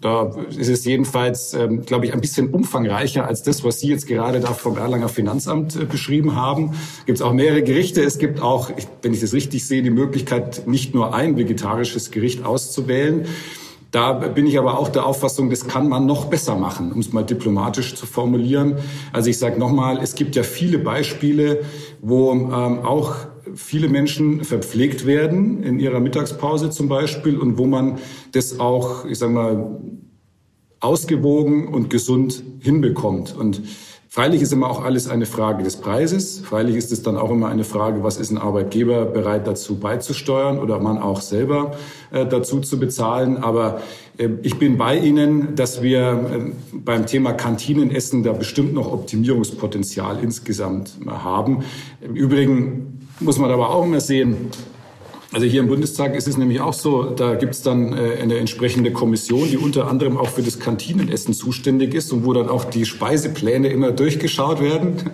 Da 0.00 0.32
ist 0.56 0.68
es 0.68 0.84
jedenfalls, 0.84 1.52
ähm, 1.54 1.84
glaube 1.84 2.06
ich, 2.06 2.12
ein 2.12 2.20
bisschen 2.20 2.50
umfangreicher 2.50 3.26
als 3.26 3.42
das, 3.42 3.64
was 3.64 3.80
Sie 3.80 3.88
jetzt 3.88 4.06
gerade 4.06 4.38
da 4.38 4.52
vom 4.52 4.76
Erlanger 4.76 5.08
Finanzamt 5.08 5.74
äh, 5.74 5.84
beschrieben 5.84 6.36
haben. 6.36 6.74
Gibt 7.06 7.18
es 7.18 7.22
auch 7.22 7.32
mehrere 7.32 7.64
Gerichte. 7.64 8.00
Es 8.00 8.18
gibt 8.18 8.40
auch, 8.40 8.70
wenn 9.02 9.12
ich 9.12 9.20
das 9.20 9.32
richtig 9.32 9.66
sehe, 9.66 9.82
die 9.82 9.90
Möglichkeit, 9.90 10.68
nicht 10.68 10.94
nur 10.94 11.12
ein 11.12 11.36
vegetarisches 11.36 12.12
Gericht 12.12 12.44
auszuwählen. 12.44 13.26
Da 13.92 14.14
bin 14.14 14.46
ich 14.46 14.58
aber 14.58 14.78
auch 14.78 14.88
der 14.88 15.04
Auffassung, 15.04 15.50
das 15.50 15.68
kann 15.68 15.86
man 15.86 16.06
noch 16.06 16.24
besser 16.24 16.56
machen, 16.56 16.92
um 16.92 17.00
es 17.00 17.12
mal 17.12 17.24
diplomatisch 17.24 17.94
zu 17.94 18.06
formulieren. 18.06 18.76
Also 19.12 19.28
ich 19.28 19.38
sage 19.38 19.60
nochmal, 19.60 19.98
es 20.02 20.14
gibt 20.14 20.34
ja 20.34 20.44
viele 20.44 20.78
Beispiele, 20.78 21.60
wo 22.00 22.32
ähm, 22.32 22.50
auch 22.50 23.16
viele 23.54 23.88
Menschen 23.88 24.44
verpflegt 24.44 25.04
werden 25.06 25.62
in 25.62 25.78
ihrer 25.78 26.00
Mittagspause 26.00 26.70
zum 26.70 26.88
Beispiel 26.88 27.38
und 27.38 27.58
wo 27.58 27.66
man 27.66 27.98
das 28.32 28.58
auch, 28.58 29.04
ich 29.04 29.18
sage 29.18 29.32
mal, 29.32 29.80
ausgewogen 30.80 31.68
und 31.68 31.90
gesund 31.90 32.42
hinbekommt. 32.60 33.36
Und 33.36 33.60
Freilich 34.14 34.42
ist 34.42 34.52
immer 34.52 34.68
auch 34.68 34.84
alles 34.84 35.08
eine 35.08 35.24
Frage 35.24 35.62
des 35.62 35.76
Preises. 35.76 36.40
Freilich 36.40 36.76
ist 36.76 36.92
es 36.92 37.02
dann 37.02 37.16
auch 37.16 37.30
immer 37.30 37.48
eine 37.48 37.64
Frage, 37.64 38.04
was 38.04 38.18
ist 38.18 38.30
ein 38.30 38.36
Arbeitgeber 38.36 39.06
bereit 39.06 39.46
dazu 39.46 39.76
beizusteuern 39.76 40.58
oder 40.58 40.78
man 40.80 40.98
auch 40.98 41.22
selber 41.22 41.78
äh, 42.10 42.26
dazu 42.26 42.60
zu 42.60 42.78
bezahlen. 42.78 43.38
Aber 43.38 43.80
äh, 44.18 44.28
ich 44.42 44.58
bin 44.58 44.76
bei 44.76 44.98
Ihnen, 44.98 45.54
dass 45.54 45.80
wir 45.80 46.02
äh, 46.10 46.52
beim 46.74 47.06
Thema 47.06 47.32
Kantinenessen 47.32 48.22
da 48.22 48.34
bestimmt 48.34 48.74
noch 48.74 48.92
Optimierungspotenzial 48.92 50.18
insgesamt 50.22 50.92
haben. 51.06 51.64
Im 52.02 52.14
Übrigen 52.14 53.08
muss 53.18 53.38
man 53.38 53.50
aber 53.50 53.70
auch 53.70 53.86
immer 53.86 54.00
sehen, 54.00 54.50
also 55.32 55.46
hier 55.46 55.60
im 55.60 55.68
Bundestag 55.68 56.14
ist 56.14 56.28
es 56.28 56.36
nämlich 56.36 56.60
auch 56.60 56.74
so, 56.74 57.04
da 57.04 57.34
gibt 57.34 57.54
es 57.54 57.62
dann 57.62 57.92
äh, 57.92 58.18
eine 58.20 58.36
entsprechende 58.36 58.92
Kommission, 58.92 59.48
die 59.48 59.56
unter 59.56 59.88
anderem 59.88 60.18
auch 60.18 60.28
für 60.28 60.42
das 60.42 60.58
Kantinenessen 60.58 61.32
zuständig 61.32 61.94
ist 61.94 62.12
und 62.12 62.26
wo 62.26 62.34
dann 62.34 62.48
auch 62.50 62.64
die 62.64 62.84
Speisepläne 62.84 63.68
immer 63.68 63.92
durchgeschaut 63.92 64.60
werden. 64.60 64.96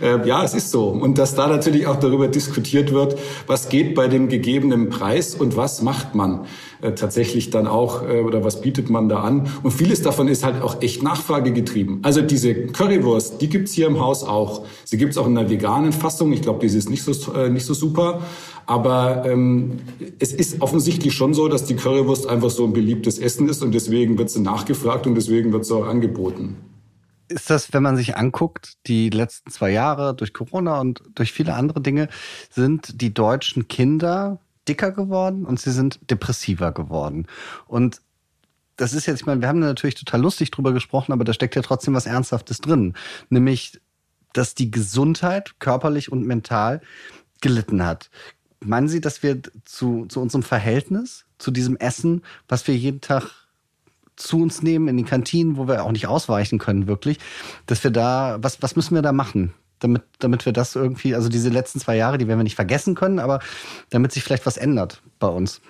Äh, 0.00 0.24
ja, 0.28 0.44
es 0.44 0.54
ist 0.54 0.70
so. 0.70 0.90
Und 0.90 1.18
dass 1.18 1.34
da 1.34 1.48
natürlich 1.48 1.88
auch 1.88 1.96
darüber 1.96 2.28
diskutiert 2.28 2.92
wird, 2.92 3.18
was 3.48 3.68
geht 3.68 3.96
bei 3.96 4.06
dem 4.06 4.28
gegebenen 4.28 4.90
Preis 4.90 5.34
und 5.34 5.56
was 5.56 5.82
macht 5.82 6.14
man 6.14 6.46
äh, 6.80 6.92
tatsächlich 6.92 7.50
dann 7.50 7.66
auch 7.66 8.02
äh, 8.08 8.20
oder 8.20 8.44
was 8.44 8.60
bietet 8.60 8.90
man 8.90 9.08
da 9.08 9.20
an. 9.20 9.48
Und 9.62 9.72
vieles 9.72 10.02
davon 10.02 10.28
ist 10.28 10.44
halt 10.44 10.62
auch 10.62 10.80
echt 10.82 11.02
nachfragegetrieben. 11.02 12.00
Also 12.02 12.22
diese 12.22 12.54
Currywurst, 12.54 13.40
die 13.40 13.48
gibt's 13.48 13.72
hier 13.72 13.86
im 13.86 14.00
Haus 14.00 14.22
auch. 14.22 14.64
Sie 14.84 14.96
gibt's 14.96 15.16
auch 15.18 15.26
in 15.26 15.36
einer 15.36 15.50
veganen 15.50 15.92
Fassung. 15.92 16.32
Ich 16.32 16.42
glaube, 16.42 16.60
diese 16.60 16.78
ist 16.78 16.90
nicht 16.90 17.02
so, 17.02 17.32
äh, 17.32 17.50
nicht 17.50 17.66
so 17.66 17.74
super. 17.74 18.22
Aber 18.66 19.24
ähm, 19.24 19.78
es 20.18 20.32
ist 20.32 20.60
offensichtlich 20.60 21.14
schon 21.14 21.32
so, 21.32 21.48
dass 21.48 21.64
die 21.64 21.74
Currywurst 21.74 22.28
einfach 22.28 22.50
so 22.50 22.64
ein 22.64 22.72
beliebtes 22.72 23.18
Essen 23.18 23.48
ist 23.48 23.62
und 23.62 23.72
deswegen 23.72 24.18
wird 24.18 24.30
sie 24.30 24.40
nachgefragt 24.40 25.06
und 25.06 25.14
deswegen 25.14 25.52
wird 25.52 25.64
sie 25.64 25.74
auch 25.74 25.86
angeboten. 25.86 26.56
Ist 27.28 27.50
das, 27.50 27.72
wenn 27.72 27.82
man 27.82 27.96
sich 27.96 28.16
anguckt, 28.16 28.74
die 28.86 29.10
letzten 29.10 29.50
zwei 29.50 29.70
Jahre 29.70 30.14
durch 30.14 30.32
Corona 30.32 30.80
und 30.80 31.02
durch 31.14 31.32
viele 31.32 31.54
andere 31.54 31.80
Dinge, 31.80 32.08
sind 32.50 33.00
die 33.00 33.12
deutschen 33.12 33.68
Kinder 33.68 34.40
dicker 34.68 34.92
geworden 34.92 35.44
und 35.44 35.60
sie 35.60 35.72
sind 35.72 35.98
depressiver 36.10 36.72
geworden. 36.72 37.26
Und 37.66 38.00
das 38.76 38.92
ist 38.92 39.06
jetzt, 39.06 39.20
ich 39.20 39.26
meine, 39.26 39.40
wir 39.40 39.48
haben 39.48 39.58
natürlich 39.58 39.96
total 39.96 40.20
lustig 40.20 40.50
drüber 40.50 40.72
gesprochen, 40.72 41.12
aber 41.12 41.24
da 41.24 41.32
steckt 41.32 41.56
ja 41.56 41.62
trotzdem 41.62 41.94
was 41.94 42.06
Ernsthaftes 42.06 42.60
drin. 42.60 42.94
Nämlich, 43.28 43.80
dass 44.32 44.54
die 44.54 44.70
Gesundheit 44.70 45.58
körperlich 45.58 46.12
und 46.12 46.26
mental 46.26 46.80
gelitten 47.40 47.84
hat. 47.84 48.10
Meinen 48.60 48.88
Sie, 48.88 49.00
dass 49.00 49.22
wir 49.22 49.40
zu, 49.64 50.06
zu 50.06 50.20
unserem 50.20 50.42
Verhältnis, 50.42 51.24
zu 51.38 51.50
diesem 51.50 51.76
Essen, 51.76 52.22
was 52.48 52.66
wir 52.66 52.76
jeden 52.76 53.00
Tag 53.00 53.30
zu 54.16 54.40
uns 54.40 54.62
nehmen 54.62 54.88
in 54.88 54.96
den 54.96 55.06
Kantinen, 55.06 55.56
wo 55.56 55.68
wir 55.68 55.84
auch 55.84 55.92
nicht 55.92 56.08
ausweichen 56.08 56.58
können, 56.58 56.86
wirklich, 56.86 57.18
dass 57.66 57.82
wir 57.84 57.90
da, 57.90 58.38
was, 58.40 58.62
was 58.62 58.76
müssen 58.76 58.94
wir 58.94 59.02
da 59.02 59.12
machen? 59.12 59.54
Damit, 59.80 60.02
damit 60.18 60.44
wir 60.44 60.52
das 60.52 60.74
irgendwie, 60.74 61.14
also 61.14 61.28
diese 61.28 61.48
letzten 61.48 61.80
zwei 61.80 61.96
Jahre, 61.96 62.18
die 62.18 62.26
werden 62.26 62.38
wir 62.38 62.44
nicht 62.44 62.56
vergessen 62.56 62.94
können, 62.94 63.18
aber 63.18 63.40
damit 63.90 64.12
sich 64.12 64.22
vielleicht 64.22 64.46
was 64.46 64.56
ändert 64.56 65.02
bei 65.18 65.28
uns 65.28 65.60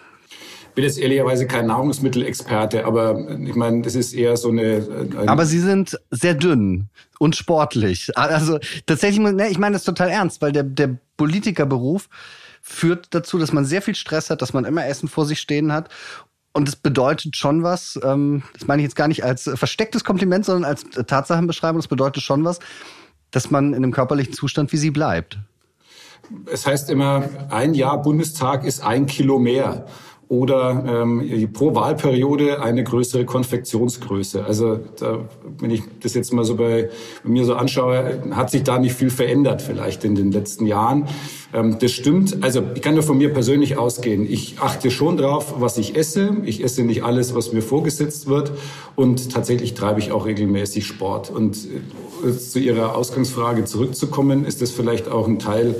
bin 0.79 0.85
jetzt 0.85 0.99
ehrlicherweise 1.01 1.49
kein 1.49 1.66
Nahrungsmittelexperte, 1.66 2.85
aber 2.85 3.18
ich 3.44 3.57
meine, 3.57 3.83
das 3.83 3.97
ist 3.97 4.12
eher 4.12 4.37
so 4.37 4.51
eine, 4.51 5.09
eine. 5.18 5.29
Aber 5.29 5.44
Sie 5.44 5.59
sind 5.59 5.99
sehr 6.12 6.35
dünn 6.35 6.88
und 7.18 7.35
sportlich. 7.35 8.16
Also 8.16 8.61
tatsächlich, 8.87 9.18
ne, 9.18 9.49
ich 9.49 9.59
meine 9.59 9.73
das 9.73 9.83
total 9.83 10.09
ernst, 10.09 10.40
weil 10.40 10.53
der, 10.53 10.62
der 10.62 10.97
Politikerberuf 11.16 12.09
führt 12.62 13.09
dazu, 13.11 13.38
dass 13.38 13.53
man 13.53 13.64
sehr 13.64 13.83
viel 13.83 13.97
Stress 13.97 14.31
hat, 14.31 14.40
dass 14.40 14.53
man 14.53 14.64
immer 14.64 14.87
Essen 14.87 15.09
vor 15.09 15.27
sich 15.27 15.40
stehen 15.40 15.73
hat. 15.73 15.88
Und 16.53 16.68
es 16.68 16.77
bedeutet 16.77 17.37
schon 17.37 17.64
was, 17.64 17.99
ähm, 18.05 18.44
das 18.53 18.68
meine 18.68 18.81
ich 18.81 18.85
jetzt 18.85 18.94
gar 18.94 19.09
nicht 19.09 19.25
als 19.25 19.51
verstecktes 19.53 20.05
Kompliment, 20.05 20.44
sondern 20.44 20.64
als 20.64 20.85
Tatsachenbeschreibung, 20.85 21.81
es 21.81 21.88
bedeutet 21.88 22.23
schon 22.23 22.44
was, 22.44 22.61
dass 23.30 23.50
man 23.50 23.68
in 23.68 23.76
einem 23.76 23.92
körperlichen 23.92 24.32
Zustand 24.32 24.72
wie 24.72 24.76
sie 24.76 24.90
bleibt. 24.90 25.38
Es 26.50 26.66
heißt 26.66 26.90
immer, 26.90 27.24
ein 27.48 27.74
Jahr 27.74 28.02
Bundestag 28.02 28.64
ist 28.64 28.82
ein 28.82 29.06
Kilo 29.06 29.38
mehr 29.38 29.86
oder 30.28 30.84
ähm, 30.86 31.50
pro 31.54 31.74
Wahlperiode 31.74 32.62
eine 32.62 32.84
größere 32.84 33.24
Konfektionsgröße. 33.24 34.44
Also 34.44 34.78
da, 34.98 35.20
wenn 35.58 35.70
ich 35.70 35.82
das 36.02 36.12
jetzt 36.12 36.34
mal 36.34 36.44
so 36.44 36.56
bei, 36.56 36.90
mir 37.24 37.46
so 37.46 37.54
anschaue, 37.54 38.22
hat 38.32 38.50
sich 38.50 38.62
da 38.62 38.78
nicht 38.78 38.94
viel 38.94 39.08
verändert 39.08 39.62
vielleicht 39.62 40.04
in 40.04 40.14
den 40.14 40.30
letzten 40.30 40.66
Jahren. 40.66 41.06
Ähm, 41.54 41.78
das 41.80 41.92
stimmt. 41.92 42.44
Also 42.44 42.62
ich 42.74 42.82
kann 42.82 42.92
nur 42.94 43.02
von 43.02 43.16
mir 43.16 43.32
persönlich 43.32 43.78
ausgehen. 43.78 44.30
Ich 44.30 44.56
achte 44.60 44.90
schon 44.90 45.16
drauf, 45.16 45.54
was 45.60 45.78
ich 45.78 45.96
esse. 45.96 46.36
Ich 46.44 46.62
esse 46.62 46.82
nicht 46.82 47.04
alles, 47.04 47.34
was 47.34 47.54
mir 47.54 47.62
vorgesetzt 47.62 48.28
wird. 48.28 48.52
Und 48.96 49.32
tatsächlich 49.32 49.72
treibe 49.72 50.00
ich 50.00 50.12
auch 50.12 50.26
regelmäßig 50.26 50.86
Sport. 50.86 51.30
Und 51.30 51.56
äh, 52.26 52.36
zu 52.36 52.58
Ihrer 52.58 52.94
Ausgangsfrage 52.94 53.64
zurückzukommen, 53.64 54.44
ist 54.44 54.60
das 54.60 54.72
vielleicht 54.72 55.08
auch 55.08 55.26
ein 55.26 55.38
Teil 55.38 55.74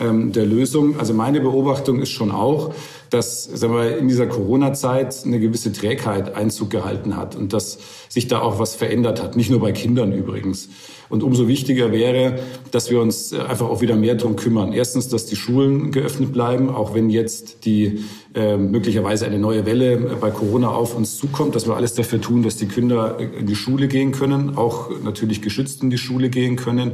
ähm, 0.00 0.32
der 0.32 0.46
Lösung. 0.46 0.98
Also 0.98 1.14
meine 1.14 1.40
Beobachtung 1.40 2.00
ist 2.00 2.10
schon 2.10 2.30
auch, 2.30 2.74
dass 3.10 3.44
sagen 3.44 3.74
wir, 3.74 3.98
in 3.98 4.08
dieser 4.08 4.26
Corona-Zeit 4.26 5.24
eine 5.26 5.38
gewisse 5.38 5.72
Trägheit 5.72 6.34
Einzug 6.34 6.70
gehalten 6.70 7.16
hat 7.16 7.36
und 7.36 7.52
dass 7.52 7.78
sich 8.08 8.26
da 8.26 8.40
auch 8.40 8.58
was 8.58 8.74
verändert 8.74 9.22
hat. 9.22 9.36
Nicht 9.36 9.50
nur 9.50 9.60
bei 9.60 9.72
Kindern 9.72 10.12
übrigens. 10.12 10.68
Und 11.10 11.22
umso 11.22 11.46
wichtiger 11.46 11.92
wäre, 11.92 12.38
dass 12.70 12.90
wir 12.90 12.98
uns 12.98 13.34
einfach 13.34 13.68
auch 13.68 13.82
wieder 13.82 13.96
mehr 13.96 14.14
drum 14.14 14.34
kümmern. 14.36 14.72
Erstens, 14.72 15.08
dass 15.08 15.26
die 15.26 15.36
Schulen 15.36 15.92
geöffnet 15.92 16.32
bleiben, 16.32 16.70
auch 16.70 16.94
wenn 16.94 17.10
jetzt 17.10 17.66
die 17.66 18.04
äh, 18.34 18.56
möglicherweise 18.56 19.26
eine 19.26 19.38
neue 19.38 19.66
Welle 19.66 19.98
bei 20.18 20.30
Corona 20.30 20.70
auf 20.70 20.96
uns 20.96 21.18
zukommt, 21.18 21.54
dass 21.54 21.66
wir 21.66 21.76
alles 21.76 21.92
dafür 21.92 22.18
tun, 22.18 22.42
dass 22.42 22.56
die 22.56 22.66
Kinder 22.66 23.18
in 23.18 23.46
die 23.46 23.54
Schule 23.54 23.88
gehen 23.88 24.12
können, 24.12 24.56
auch 24.56 24.88
natürlich 25.04 25.42
geschützt 25.42 25.82
in 25.82 25.90
die 25.90 25.98
Schule 25.98 26.30
gehen 26.30 26.56
können. 26.56 26.92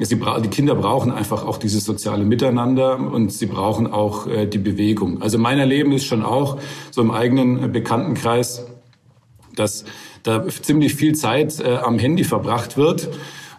Sie 0.00 0.16
die 0.16 0.48
Kinder 0.48 0.76
brauchen 0.76 1.10
einfach 1.10 1.44
auch 1.44 1.58
dieses 1.58 1.84
soziale 1.84 2.24
Miteinander 2.24 2.98
und 2.98 3.32
sie 3.32 3.46
brauchen 3.46 3.88
auch 3.88 4.28
äh, 4.28 4.46
die 4.46 4.58
Bewegung. 4.58 5.20
Also 5.22 5.38
mein 5.38 5.58
Erleben 5.58 5.90
ist 5.90 6.04
schon 6.04 6.22
auch 6.22 6.58
so 6.92 7.00
im 7.00 7.10
eigenen 7.10 7.72
Bekanntenkreis, 7.72 8.64
dass 9.56 9.84
da 10.22 10.46
ziemlich 10.46 10.94
viel 10.94 11.16
Zeit 11.16 11.58
äh, 11.60 11.78
am 11.78 11.98
Handy 11.98 12.22
verbracht 12.22 12.76
wird. 12.76 13.08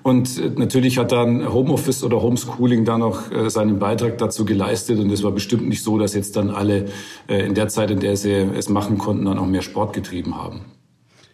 Und 0.01 0.39
äh, 0.39 0.49
natürlich 0.55 0.97
hat 0.97 1.11
dann 1.11 1.51
Homeoffice 1.51 2.03
oder 2.03 2.21
Homeschooling 2.21 2.85
da 2.85 2.97
noch 2.97 3.31
äh, 3.31 3.49
seinen 3.49 3.79
Beitrag 3.79 4.17
dazu 4.17 4.45
geleistet. 4.45 4.99
Und 4.99 5.11
es 5.11 5.23
war 5.23 5.31
bestimmt 5.31 5.67
nicht 5.67 5.83
so, 5.83 5.97
dass 5.97 6.13
jetzt 6.13 6.37
dann 6.37 6.51
alle 6.51 6.85
äh, 7.27 7.45
in 7.45 7.53
der 7.53 7.67
Zeit, 7.67 7.91
in 7.91 7.99
der 7.99 8.15
sie 8.15 8.31
es 8.31 8.69
machen 8.69 8.97
konnten, 8.97 9.25
dann 9.25 9.37
auch 9.37 9.45
mehr 9.45 9.61
Sport 9.61 9.93
getrieben 9.93 10.37
haben. 10.37 10.61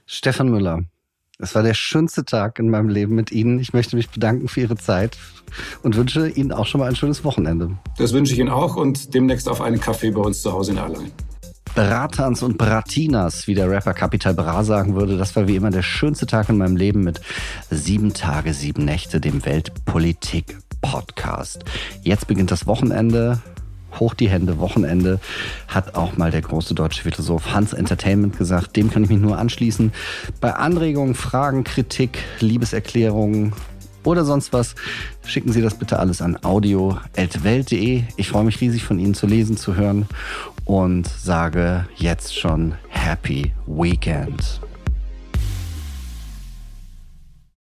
Stefan 0.08 0.50
Müller, 0.50 0.84
es 1.40 1.54
war 1.54 1.64
der 1.64 1.74
schönste 1.74 2.24
Tag 2.24 2.60
in 2.60 2.70
meinem 2.70 2.90
Leben 2.90 3.16
mit 3.16 3.32
Ihnen. 3.32 3.60
Ich 3.60 3.74
möchte 3.74 3.96
mich 3.96 4.10
bedanken 4.10 4.48
für 4.48 4.62
Ihre 4.62 4.78
Zeit 4.78 5.18
und 5.84 5.96
wünsche 5.96 6.30
Ihnen 6.30 6.52
auch 6.52 6.66
schon 6.66 6.80
mal 6.80 6.88
ein 6.88 6.96
schönes 6.96 7.24
Wochenende. 7.24 7.78
Das 7.98 8.14
wünsche 8.14 8.34
ich 8.34 8.40
Ihnen 8.40 8.50
auch 8.50 8.76
und 8.76 9.14
demnächst 9.14 9.50
auf 9.50 9.62
einen 9.62 9.80
Kaffee 9.80 10.12
bei 10.12 10.22
uns 10.22 10.42
zu 10.42 10.54
Hause 10.54 10.72
in 10.72 10.78
Erlangen. 10.78 11.12
Bratans 11.76 12.42
und 12.42 12.58
Bratinas, 12.58 13.48
wie 13.48 13.54
der 13.54 13.70
Rapper 13.70 13.94
Capital 13.94 14.34
Bra 14.34 14.64
sagen 14.64 14.96
würde. 14.96 15.18
Das 15.18 15.36
war 15.36 15.46
wie 15.50 15.58
immer 15.58 15.72
der 15.72 15.82
schönste 15.82 16.26
Tag 16.26 16.48
in 16.48 16.58
meinem 16.58 16.78
Leben 16.78 17.04
mit 17.04 17.20
sieben 17.70 18.14
Tage, 18.14 18.54
sieben 18.54 18.86
Nächte, 18.86 19.20
dem 19.20 19.46
Weltpolitik 19.46 20.58
Podcast. 20.82 21.66
Jetzt 22.02 22.28
beginnt 22.28 22.52
das 22.52 22.66
Wochenende. 22.66 23.42
Hoch 24.00 24.14
die 24.14 24.30
Hände, 24.30 24.60
Wochenende, 24.60 25.20
hat 25.68 25.96
auch 25.96 26.18
mal 26.18 26.32
der 26.32 26.42
große 26.42 26.74
deutsche 26.74 27.04
Philosoph 27.04 27.54
Hans 27.54 27.74
Entertainment 27.74 28.38
gesagt. 28.38 28.76
Dem 28.76 28.92
kann 28.92 29.04
ich 29.04 29.10
mich 29.10 29.20
nur 29.20 29.38
anschließen. 29.38 29.92
Bei 30.42 30.56
Anregungen, 30.56 31.16
Fragen, 31.16 31.64
Kritik, 31.64 32.20
Liebeserklärungen 32.40 33.54
oder 34.04 34.24
sonst 34.24 34.54
was, 34.54 34.76
schicken 35.26 35.52
Sie 35.52 35.62
das 35.62 35.76
bitte 35.76 36.00
alles 36.00 36.22
an 36.22 36.38
audio.welt.de. 36.44 38.04
Ich 38.18 38.30
freue 38.30 38.44
mich 38.44 38.62
riesig 38.62 38.84
von 38.84 39.00
Ihnen 39.00 39.16
zu 39.16 39.28
lesen, 39.28 39.58
zu 39.58 39.76
hören 39.76 40.08
und 40.66 41.08
sage 41.08 41.88
jetzt 41.96 42.38
schon 42.38 42.76
Happy 42.90 43.52
Weekend. 43.66 44.62